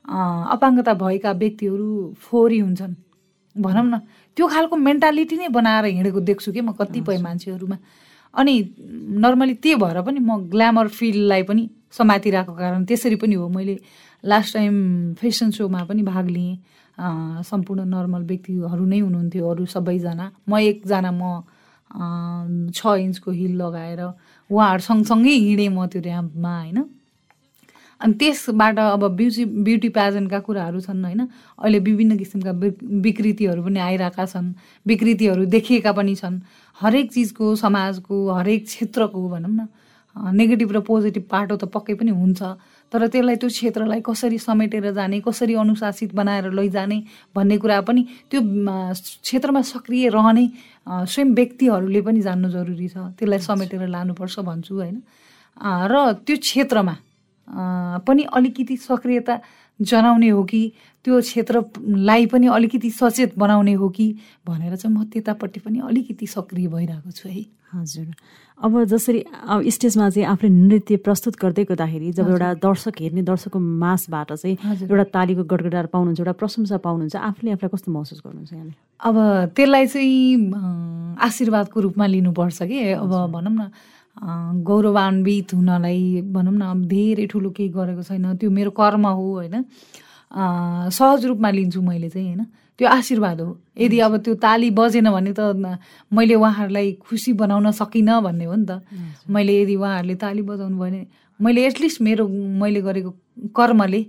अपाङ्गता 0.05 0.93
भएका 0.93 1.31
व्यक्तिहरू 1.31 2.13
फोहोरी 2.21 2.59
हुन्छन्। 2.59 2.93
भनौँ 3.55 3.85
न 3.85 3.99
त्यो 4.37 4.47
खालको 4.47 4.75
मेन्टालिटी 4.75 5.35
नै 5.37 5.47
बनाएर 5.49 5.85
हिँडेको 5.85 6.19
देख्छु 6.19 6.51
कि 6.51 6.61
म 6.61 6.71
कतिपय 6.73 7.17
मान्छेहरूमा। 7.21 7.77
अनि 8.33 8.53
नर्मली 9.23 9.53
त्यही 9.63 9.75
भएर 9.81 10.01
पनि 10.01 10.19
म 10.19 10.37
ग्ल्यामर 10.49 10.87
फिल्डलाई 10.89 11.43
पनि 11.49 11.69
समातिरहेको 11.97 12.53
कारण 12.53 12.85
त्यसरी 12.85 13.15
पनि 13.21 13.35
हो 13.35 13.49
मैले 13.49 13.77
लास्ट 14.23 14.53
टाइम 14.53 14.73
फेसन 15.21 15.51
सोमा 15.51 15.83
पनि 15.89 16.01
भाग 16.01 16.29
लिएँ। 16.29 16.57
सम्पूर्ण 16.97 17.85
नर्मल 17.89 18.23
व्यक्तिहरू 18.29 18.85
नै 18.85 18.99
हुनुहुन्थ्यो 18.99 19.49
अरू 19.49 19.65
सबैजना। 19.65 20.25
म 20.49 20.57
एकजना 20.57 21.11
म 21.11 21.41
छ 22.73 22.81
इन्चको 23.05 23.31
हिल 23.31 23.53
लगाएर 23.61 24.01
उहाँहरू 24.53 24.83
सँगसँगै 24.89 25.33
हिँडेँ 25.45 25.69
म 25.69 25.85
त्यो 25.89 26.01
ऱ्याम्पमा 26.01 26.53
होइन? 26.59 26.79
अनि 28.01 28.13
त्यसबाट 28.19 28.79
अब 28.79 29.03
ब्युटी 29.17 29.43
ब्युटी 29.65 29.89
प्याजेन्टका 29.89 30.39
कुराहरू 30.45 30.79
छन् 30.81 31.03
होइन? 31.03 31.21
अहिले 31.57 31.79
विभिन्न 31.79 32.17
किसिमका 32.17 32.51
विकृतिहरू 33.05 33.63
पनि 33.63 33.79
आइरहेका 33.79 34.25
छन् 34.25 34.47
विकृतिहरू 34.85 35.45
देखिएका 35.55 35.91
पनि 35.97 36.15
छन्। 36.15 36.35
हरेक 36.77 37.11
चिजको 37.11 37.55
समाजको 37.55 38.15
हरेक 38.33 38.65
क्षेत्रको 38.65 39.29
भनौँ 39.29 39.51
न 39.51 39.67
नेगेटिभ 40.15 40.71
र 40.71 40.79
पोजिटिभ 40.85 41.23
पाटो 41.31 41.55
त 41.57 41.65
पक्कै 41.73 41.93
पनि 41.97 42.11
हुन्छ। 42.11 42.41
तर 42.93 43.07
त्यसलाई 43.09 43.35
त्यो 43.41 43.49
क्षेत्रलाई 43.49 44.01
कसरी 44.05 44.37
समेटेर 44.37 44.91
जाने 44.93 45.19
कसरी 45.25 45.53
अनुशासित 45.57 46.13
बनाएर 46.13 46.51
लैजाने 46.53 46.97
भन्ने 47.35 47.57
कुरा 47.57 47.81
पनि 47.89 48.01
त्यो 48.29 48.39
क्षेत्रमा 49.25 49.61
सक्रिय 49.65 50.09
रहने 50.13 50.45
स्वयं 51.09 51.33
व्यक्तिहरूले 51.33 52.01
पनि 52.05 52.21
जान्नु 52.21 52.49
जरुरी 52.53 52.87
छ। 52.93 52.97
त्यसलाई 53.17 53.39
समेटेर 53.49 53.87
लानुपर्छ 53.89 54.39
भन्छु 54.45 54.73
होइन। 54.77 54.97
र 55.89 55.93
त्यो 56.21 56.37
क्षेत्रमा 56.37 56.95
पनि 58.05 58.23
अलिकति 58.29 58.75
सक्रियता 58.77 59.39
जनाउने 59.79 60.29
हो 60.29 60.43
कि 60.43 60.61
त्यो 61.05 61.19
क्षेत्रलाई 61.21 62.25
पनि 62.25 62.47
अलिकति 62.47 62.89
सचेत 62.91 63.37
बनाउने 63.37 63.73
हो 63.73 63.89
कि 63.89 64.05
भनेर 64.47 64.75
चाहिँ 64.75 64.95
म 64.95 65.03
त्यतापट्टि 65.11 65.59
पनि 65.59 65.79
अलिकति 65.79 66.27
सक्रिय 66.27 66.67
भइरहेको 66.67 67.11
छु 67.11 67.29
है। 67.29 67.45
हजुर। 67.73 68.07
अब 68.63 68.83
जसरी 68.85 69.19
अब 69.49 69.67
स्टेजमा 69.67 70.09
चाहिँ 70.09 70.27
आफूले 70.29 70.49
नृत्य 70.49 70.97
प्रस्तुत 71.03 71.35
गर्दै 71.41 71.63
गर्दाखेरि 71.65 72.11
जब 72.13 72.29
एउटा 72.29 72.53
दर्शक 72.63 73.01
हेर्ने 73.01 73.21
दर्शकको 73.25 73.59
मासबाट 73.59 74.31
चाहिँ 74.33 74.55
एउटा 74.87 75.03
तालीको 75.09 75.43
गडगडाएर 75.43 75.85
पाउनुहुन्छ 75.89 76.19
एउटा 76.19 76.33
प्रशंसा 76.37 76.77
पाउनुहुन्छ 76.77 77.15
आफूले 77.15 77.51
आफूलाई 77.51 77.69
कस्तो 77.73 77.91
महसुस 77.91 78.21
गर्नुहुन्छ 78.25 78.53
यहाँले 78.53 78.73
अब 79.03 79.15
त्यसलाई 79.57 79.87
चाहिँ 79.87 81.17
आशीर्वादको 81.19 81.79
रूपमा 81.81 82.05
लिनुपर्छ 82.05 82.59
कि? 82.63 82.79
अब 82.93 83.11
भनौँ 83.33 83.53
न 83.57 84.61
गौरवान्वित 84.63 85.53
हुनलाई 85.53 86.21
भनौँ 86.31 86.53
न 86.53 86.61
अब 86.61 86.85
धेरै 86.87 87.25
ठुलो 87.25 87.49
केही 87.57 87.69
गरेको 87.73 88.03
छैन 88.05 88.37
त्यो 88.37 88.49
मेरो 88.53 88.71
कर्म 88.71 89.07
हो 89.07 89.25
होइन। 89.33 89.65
सहज 90.33 91.25
रूपमा 91.25 91.49
लिन्छु 91.51 91.81
मैले 91.81 92.09
चाहिँ 92.09 92.27
होइन? 92.27 92.45
त्यो 92.79 92.87
आशीर्वाद 92.89 93.41
हो। 93.41 93.57
यदि 93.77 93.99
अब 93.99 94.17
त्यो 94.25 94.33
ताली 94.41 94.69
बजेन 94.73 95.09
भने 95.11 95.33
त 95.37 95.39
मैले 96.09 96.35
उहाँहरूलाई 96.35 96.91
खुसी 97.05 97.33
बनाउन 97.37 97.71
सकिनँ 97.71 98.21
भन्ने 98.23 98.45
हो 98.45 98.55
नि 98.55 98.65
त। 98.65 98.81
मैले 99.29 99.61
यदि 99.61 99.75
उहाँहरूले 99.75 100.15
ताली 100.17 100.41
बजाउनु 100.41 100.77
भने 100.77 101.05
मैले 101.39 101.65
एटलिस्ट 101.67 102.01
मेरो 102.01 102.27
मैले 102.27 102.81
गरेको 102.81 103.11
कर्मले 103.53 104.01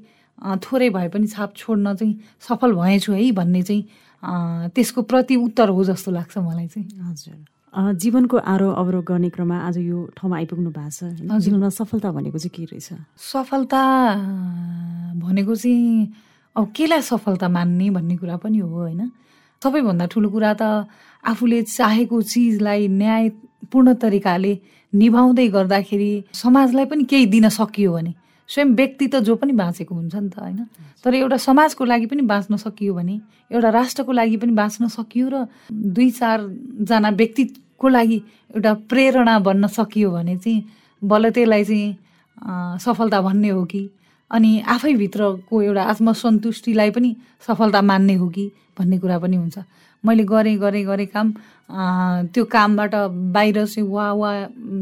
थोरै 0.64 0.88
भए 0.90 1.08
पनि 1.08 1.26
छाप 1.28 1.52
छोड्न 1.56 1.94
चाहिँ 1.94 2.14
सफल 2.40 2.72
भएछु 2.72 3.12
है 3.12 3.30
भन्ने 3.32 3.62
चाहिँ 3.62 4.72
त्यसको 4.72 5.02
प्रति 5.02 5.36
उत्तर 5.36 5.68
हो 5.68 5.84
जस्तो 5.84 6.10
लाग्छ 6.10 6.38
मलाई 6.38 6.66
चाहिँ। 6.68 6.88
हजुर। 7.04 7.36
जीवनको 7.74 8.36
आरो 8.38 8.70
अवरोह 8.70 9.02
गर्ने 9.02 9.28
क्रममा 9.34 9.58
आज 9.66 9.78
यो 9.78 9.98
ठाउँमा 10.14 10.36
आइपुग्नु 10.36 10.70
भएको 10.70 10.90
छ। 10.94 11.26
जीवनमा 11.42 11.68
सफलता 11.74 12.10
भनेको 12.14 12.38
चाहिँ 12.38 12.54
के 12.54 12.64
रहेछ? 12.70 12.88
सफलता 13.18 13.82
भनेको 15.18 15.54
चाहिँ 15.54 16.12
अब 16.54 16.70
केलाई 16.70 17.02
सफलता 17.02 17.48
मान्ने 17.50 17.90
भन्ने 17.90 18.16
कुरा 18.16 18.36
पनि 18.38 18.58
हो 18.58 18.68
होइन? 18.68 19.10
सबैभन्दा 19.62 20.06
ठुलो 20.06 20.28
कुरा 20.30 20.54
त 20.54 20.86
आफूले 21.24 21.62
चाहेको 21.66 22.22
चिजलाई 22.22 22.88
न्यायपूर्ण 22.94 23.94
तरिकाले 23.98 24.52
निभाउँदै 24.92 25.48
गर्दाखेरि 25.48 26.12
समाजलाई 26.30 26.84
पनि 26.86 27.04
केही 27.10 27.26
दिन 27.26 27.48
सकियो 27.50 27.92
भने 27.92 28.14
स्वयं 28.48 28.74
व्यक्ति 28.76 29.06
त 29.08 29.16
जो 29.26 29.34
पनि 29.34 29.52
बाँचेको 29.52 29.94
हुन्छ 29.94 30.14
नि 30.14 30.28
त 30.30 30.38
होइन? 30.38 30.60
तर 31.02 31.14
एउटा 31.14 31.36
समाजको 31.42 31.84
लागि 31.84 32.06
पनि 32.06 32.22
बाँच्न 32.22 32.56
सकियो 32.56 32.94
भने 32.94 33.20
एउटा 33.50 33.70
राष्ट्रको 33.70 34.12
लागि 34.12 34.36
पनि 34.36 34.52
बाँच्न 34.52 34.88
सकियो 34.94 35.26
र 35.32 35.46
दुई 35.72 36.10
चारजना 36.10 37.10
व्यक्तिको 37.74 37.88
लागि 37.88 38.16
एउटा 38.56 38.72
प्रेरणा 38.88 39.38
बन्न 39.38 39.66
सकियो 39.66 40.10
भने 40.10 40.36
चाहिँ 40.38 40.64
बल्ल 41.02 41.30
त्यसलाई 41.30 41.64
चाहिँ 41.64 42.78
सफलता 42.80 43.20
भन्ने 43.20 43.48
हो 43.48 43.64
कि? 43.64 43.90
अनि 44.30 44.60
आफैभित्रको 44.66 45.62
एउटा 45.62 45.82
आत्मसन्तुष्टिलाई 45.82 46.90
पनि 46.90 47.16
सफलता 47.46 47.82
मान्ने 47.82 48.14
हो 48.14 48.28
कि 48.28 48.50
भन्ने 48.78 48.98
कुरा 48.98 49.18
पनि 49.18 49.36
हुन्छ। 49.36 49.58
मैले 50.04 50.24
गरेँ 50.24 50.56
गरेँ 50.58 50.84
गरेँ 50.86 51.06
काम 51.06 51.32
त्यो 52.32 52.44
कामबाट 52.44 52.94
बाहिर 53.34 53.66
चाहिँ 53.66 53.88
वा 53.88 54.12
वा 54.12 54.30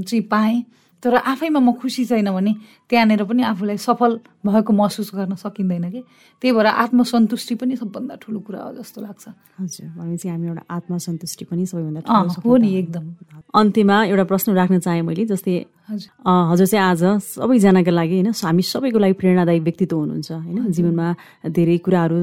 चाहिँ 0.09 0.22
पाएँ। 0.31 0.64
तर 1.02 1.14
आफैमा 1.14 1.60
म 1.60 1.72
खुसी 1.82 2.04
छैन 2.06 2.30
भने 2.30 2.52
त्यहाँनिर 2.86 3.22
पनि 3.26 3.42
आफूलाई 3.42 3.76
सफल 3.76 4.12
भएको 4.46 4.72
महसुस 4.72 5.10
गर्न 5.14 5.34
सकिँदैन 5.34 5.90
कि। 5.90 6.00
त्यही 6.42 6.52
भएर 6.54 6.66
आत्मसन्तुष्टि 6.66 7.54
पनि 7.58 7.76
सबभन्दा 7.76 8.14
ठुलो 8.22 8.40
कुरा 8.46 8.60
हो 8.62 8.70
जस्तो 8.78 8.98
लाग्छ। 9.02 9.24
हजुर 9.60 9.86
भनेपछि 9.98 10.28
हामी 10.28 10.46
एउटा 10.46 10.62
आत्मसन्तुष्टि 10.70 11.44
पनि 11.50 11.66
सबैभन्दा 11.66 12.00
हो 12.46 12.56
नि 12.56 12.70
एकदम। 12.78 13.04
अन्त्यमा 13.50 13.96
एउटा 14.04 14.24
प्रश्न 14.24 14.48
राख्न 14.54 14.78
चाहेँ 14.78 15.02
मैले 15.02 15.24
जस्तै 15.26 15.54
हजुर। 15.90 16.66
चाहिँ 16.66 16.84
आज 16.84 17.02
सबैजनाको 17.34 17.90
लागि 17.90 18.14
होइन 18.22 18.30
हामी 18.30 18.62
सबैको 18.62 18.98
लागि 18.98 19.14
प्रेरणादायी 19.18 19.60
व्यक्तित्व 19.60 19.96
हुनुहुन्छ 19.96 20.30
होइन? 20.32 20.70
जीवनमा 20.70 21.06
धेरै 21.50 21.76
कुराहरू 21.82 22.18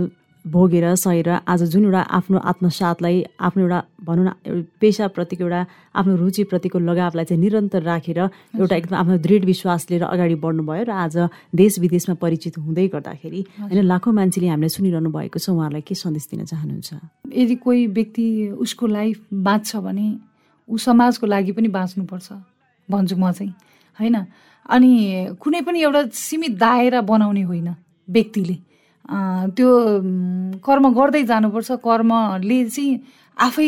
भोगेर 0.47 0.95
सहेर 0.95 1.29
आज 1.47 1.63
जुन 1.63 1.83
एउटा 1.83 2.01
आफ्नो 2.01 2.37
आत्मसातलाई 2.39 3.23
आफ्नो 3.39 3.63
एउटा 3.63 3.83
भनौँ 4.03 4.25
न 4.25 4.63
पेसाप्रतिको 4.79 5.43
एउटा 5.43 5.65
आफ्नो 5.95 6.15
रुचिप्रतिको 6.15 6.79
लगावलाई 6.79 7.25
चाहिँ 7.25 7.41
निरन्तर 7.41 7.83
राखेर 7.83 8.19
एउटा 8.19 8.75
एकदम 8.75 8.95
आफ्नो 8.95 9.17
दृढ 9.19 9.45
विश्वास 9.45 9.87
लिएर 9.91 10.03
अगाडि 10.03 10.35
बढ्नुभयो 10.35 10.83
र 10.83 10.91
आज 10.95 11.17
देश 11.51 11.79
विदेशमा 11.79 12.15
परिचित 12.15 12.57
हुँदै 12.57 12.87
गर्दाखेरि 12.87 13.41
होइन 13.59 13.83
लाखौँ 13.83 14.13
मान्छेले 14.13 14.47
हामीलाई 14.47 14.69
सुनिरहनु 14.69 15.09
भएको 15.11 15.39
छ 15.39 15.49
उहाँहरूलाई 15.49 15.83
के 15.83 15.95
सन्देश 15.95 16.27
दिन 16.31 16.45
चाहनुहुन्छ? 16.45 16.89
यदि 17.35 17.55
कोही 17.55 17.87
व्यक्ति 17.87 18.25
उसको 18.55 18.87
लाइफ 18.87 19.25
बाँच्छ 19.33 19.75
भने 19.75 20.07
ऊ 20.69 20.77
समाजको 20.77 21.27
लागि 21.27 21.51
पनि 21.51 21.67
बाँच्नुपर्छ 21.67 22.31
भन्छु 22.89 23.15
म 23.15 23.31
चाहिँ 23.31 23.53
होइन? 23.99 24.15
अनि 24.69 24.91
कुनै 25.35 25.61
पनि 25.61 25.81
एउटा 25.83 26.01
सीमित 26.15 26.57
दायरा 26.57 27.01
बनाउने 27.01 27.41
होइन 27.43 27.75
व्यक्तिले। 28.09 28.68
त्यो 29.09 29.69
कर्म 30.65 30.85
गर्दै 30.93 31.23
जानुपर्छ 31.25 31.71
कर्मले 31.81 32.59
चाहिँ 32.69 32.93
आफै 33.39 33.67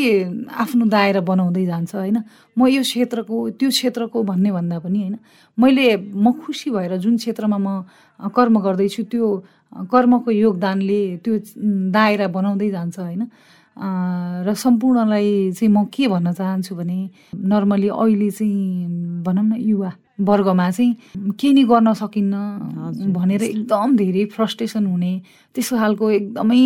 आफ्नो 0.52 0.86
दायरा 0.86 1.22
बनाउँदै 1.26 1.66
जान्छ 1.66 1.96
होइन? 1.96 2.18
म 2.58 2.68
यो 2.68 2.82
क्षेत्रको 2.84 3.36
त्यो 3.58 3.70
क्षेत्रको 3.70 4.24
भन्ने 4.24 4.52
भन्दा 4.52 4.78
पनि 4.86 5.00
होइन? 5.02 5.16
मैले 5.58 5.86
म 5.98 6.32
खुसी 6.44 6.70
भएर 6.70 6.98
जुन 7.02 7.16
क्षेत्रमा 7.18 7.58
म 7.58 7.68
कर्म 8.36 8.60
गर्दैछु 8.62 9.04
त्यो 9.12 9.26
कर्मको 9.92 10.30
योगदानले 10.32 11.02
त्यो 11.24 11.34
दायरा 11.96 12.28
बनाउँदै 12.28 12.70
जान्छ 12.70 13.00
होइन? 13.00 13.24
र 14.46 14.54
सम्पूर्णलाई 14.54 15.52
चाहिँ 15.58 15.72
म 15.72 15.88
के 15.88 16.08
भन्न 16.12 16.32
चाहन्छु 16.36 16.76
भने 16.76 17.00
नर्मली 17.34 17.90
अहिले 17.90 18.30
चाहिँ 18.30 19.24
भनौँ 19.24 19.46
न 19.48 19.56
युवा। 19.58 19.92
वर्गमा 20.28 20.70
चाहिँ 20.72 20.94
केही 21.40 21.54
नि 21.54 21.64
गर्न 21.64 21.94
सकिन्न 21.94 23.14
भनेर 23.14 23.44
एकदम 23.44 23.96
धेरै 23.98 24.26
फ्रस्ट्रेसन 24.36 24.86
हुने 24.86 25.14
त्यस्तो 25.56 25.78
खालको 25.78 26.10
एकदमै 26.12 26.62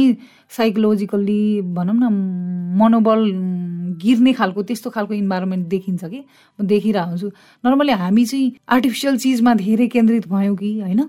साइकोलोजिकल्ली 0.57 1.61
भनौँ 1.75 1.95
न 1.95 2.05
मनोबल 2.81 3.21
गिर्ने 4.01 4.33
खालको 4.33 4.63
त्यस्तो 4.63 4.89
खालको 4.89 5.13
इन्भाइरोमेन्ट 5.13 5.67
देखिन्छ 5.67 6.03
कि? 6.05 6.19
म 6.59 6.65
देखिरहेको 6.67 7.09
हुन्छु 7.09 7.27
नर्मली 7.63 7.91
हामी 7.91 8.25
चाहिँ 8.25 8.51
आर्टिफिसियल 8.69 9.17
चिजमा 9.17 9.53
धेरै 9.55 9.87
केन्द्रित 9.87 10.27
भयौँ 10.27 10.55
कि 10.55 10.79
होइन? 10.79 11.01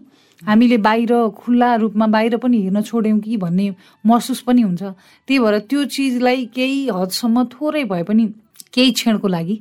हामीले 0.43 0.77
बाहिर 0.79 1.13
खुल्ला 1.37 1.75
रूपमा 1.83 2.07
बाहिर 2.07 2.37
पनि 2.37 2.63
हेर्न 2.63 2.83
छोड्यौँ 2.83 3.19
कि 3.21 3.37
भन्ने 3.37 3.75
महसुस 4.07 4.41
पनि 4.47 4.63
हुन्छ। 4.63 4.83
त्यही 4.83 5.39
भएर 5.39 5.59
त्यो 5.59 5.85
चिजलाई 5.85 6.45
केही 6.55 6.89
हदसम्म 6.89 7.45
थोरै 7.53 7.85
भए 7.85 8.03
पनि 8.03 8.27
केही 8.75 8.91
क्षणको 8.93 9.29
लागि 9.29 9.57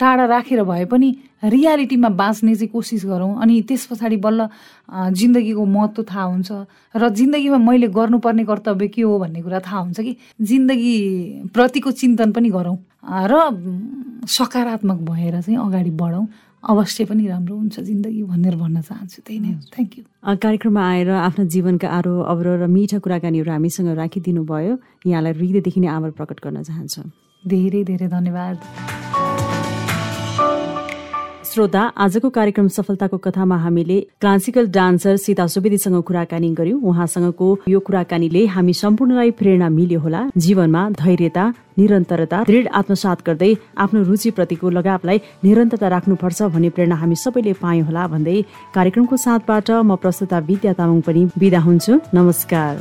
टाढा 0.00 0.24
राखेर 0.26 0.62
भए 0.64 0.84
पनि 0.90 1.08
रियालिटीमा 1.44 2.08
बाँच्ने 2.18 2.54
चाहिँ 2.54 2.68
कोसिस 2.68 3.04
गरौँ। 3.06 3.40
अनि 3.42 3.60
त्यस 3.68 3.86
पछाडि 3.86 4.16
बल्ल 4.16 4.48
जिन्दगीको 4.90 5.64
महत्त्व 5.64 6.02
थाहा 6.02 6.24
हुन्छ 6.24 6.50
र 6.96 7.08
जिन्दगीमा 7.14 7.58
मैले 7.58 7.88
गर्नुपर्ने 7.94 8.44
कर्तव्य 8.44 8.88
के 8.88 9.02
हो 9.02 9.18
भन्ने 9.18 9.42
कुरा 9.42 9.60
थाहा 9.62 9.80
हुन्छ 9.80 10.00
कि 10.00 10.16
जिन्दगी 10.40 10.94
प्रतिको 11.54 11.90
चिन्तन 11.90 12.32
पनि 12.32 12.48
गरौँ। 12.50 12.76
र 13.06 13.32
सकारात्मक 14.26 14.98
भएर 15.06 15.40
चाहिँ 15.40 15.58
अगाडि 15.58 15.90
बढौँ। 15.94 16.26
अवश्य 16.64 17.04
पनि 17.04 17.26
राम्रो 17.28 17.54
हुन्छ 17.56 17.80
जिन्दगी 17.80 18.22
भनेर 18.24 18.56
भन्न 18.56 18.80
चाहन्छु। 18.80 19.20
त्यही 19.20 19.38
नै 19.38 19.52
थ्याङ्क 19.68 19.92
यू 19.98 20.04
कार्यक्रममा 20.24 20.82
आएर 20.90 21.08
आफ्नो 21.28 21.44
जीवनका 21.44 21.88
आरो 21.88 22.14
अवरो 22.32 22.52
र 22.56 22.66
मिठा 22.66 22.98
कुराकानीहरू 23.04 23.50
हामीसँग 23.52 23.88
राखिदिनु 24.00 24.42
भयो 24.48 24.74
यहाँलाई 25.06 25.32
हृदयदेखि 25.38 25.80
नै 25.80 25.88
आभार 25.92 26.10
प्रकट 26.16 26.40
गर्न 26.40 26.62
चाहन्छु। 26.64 27.02
धेरै 27.44 27.84
धेरै 27.84 28.08
धन्यवाद। 28.08 28.56
श्रोता 31.54 31.80
आजको 32.02 32.28
कार्यक्रम 32.34 32.68
सफलताको 32.68 33.16
कथामा 33.24 33.56
हामीले 33.56 33.98
क्लासिकल 34.20 34.66
डान्सर 34.74 35.16
सीता 35.16 35.46
सुवेदीसँग 35.46 36.02
कुराकानी 36.02 36.48
गर्यौं। 36.50 36.80
उहाँसँगको 36.82 37.48
यो 37.68 37.80
कुराकानीले 37.86 38.42
हामी 38.54 38.72
सम्पूर्णलाई 38.74 39.30
प्रेरणा 39.38 39.68
मिल्यो 39.68 40.00
होला। 40.00 40.22
जीवनमा 40.36 40.82
धैर्यता 40.98 41.44
निरन्तरता 41.78 42.42
दृढ 42.50 42.66
आत्मसात 42.74 43.22
गर्दै 43.26 43.52
आफ्नो 43.78 44.02
रुचिप्रतिको 44.02 44.70
लगावलाई 44.78 45.18
निरन्तरता 45.44 45.88
राख्नुपर्छ 45.94 46.42
भन्ने 46.54 46.70
प्रेरणा 46.74 46.96
हामी 46.98 47.16
सबैले 47.22 47.52
पायौँ 47.62 47.86
होला 47.86 48.06
भन्दै 48.10 48.38
कार्यक्रमको 48.74 49.16
साथबाट 49.26 49.70
म 49.70 49.94
प्रस्तुता 50.02 50.38
विद्या 50.50 50.72
तामाङ 50.74 51.00
पनि 51.06 51.22
विदा 51.38 51.60
हुन्छु। 51.68 51.92
नमस्कार। 52.18 52.74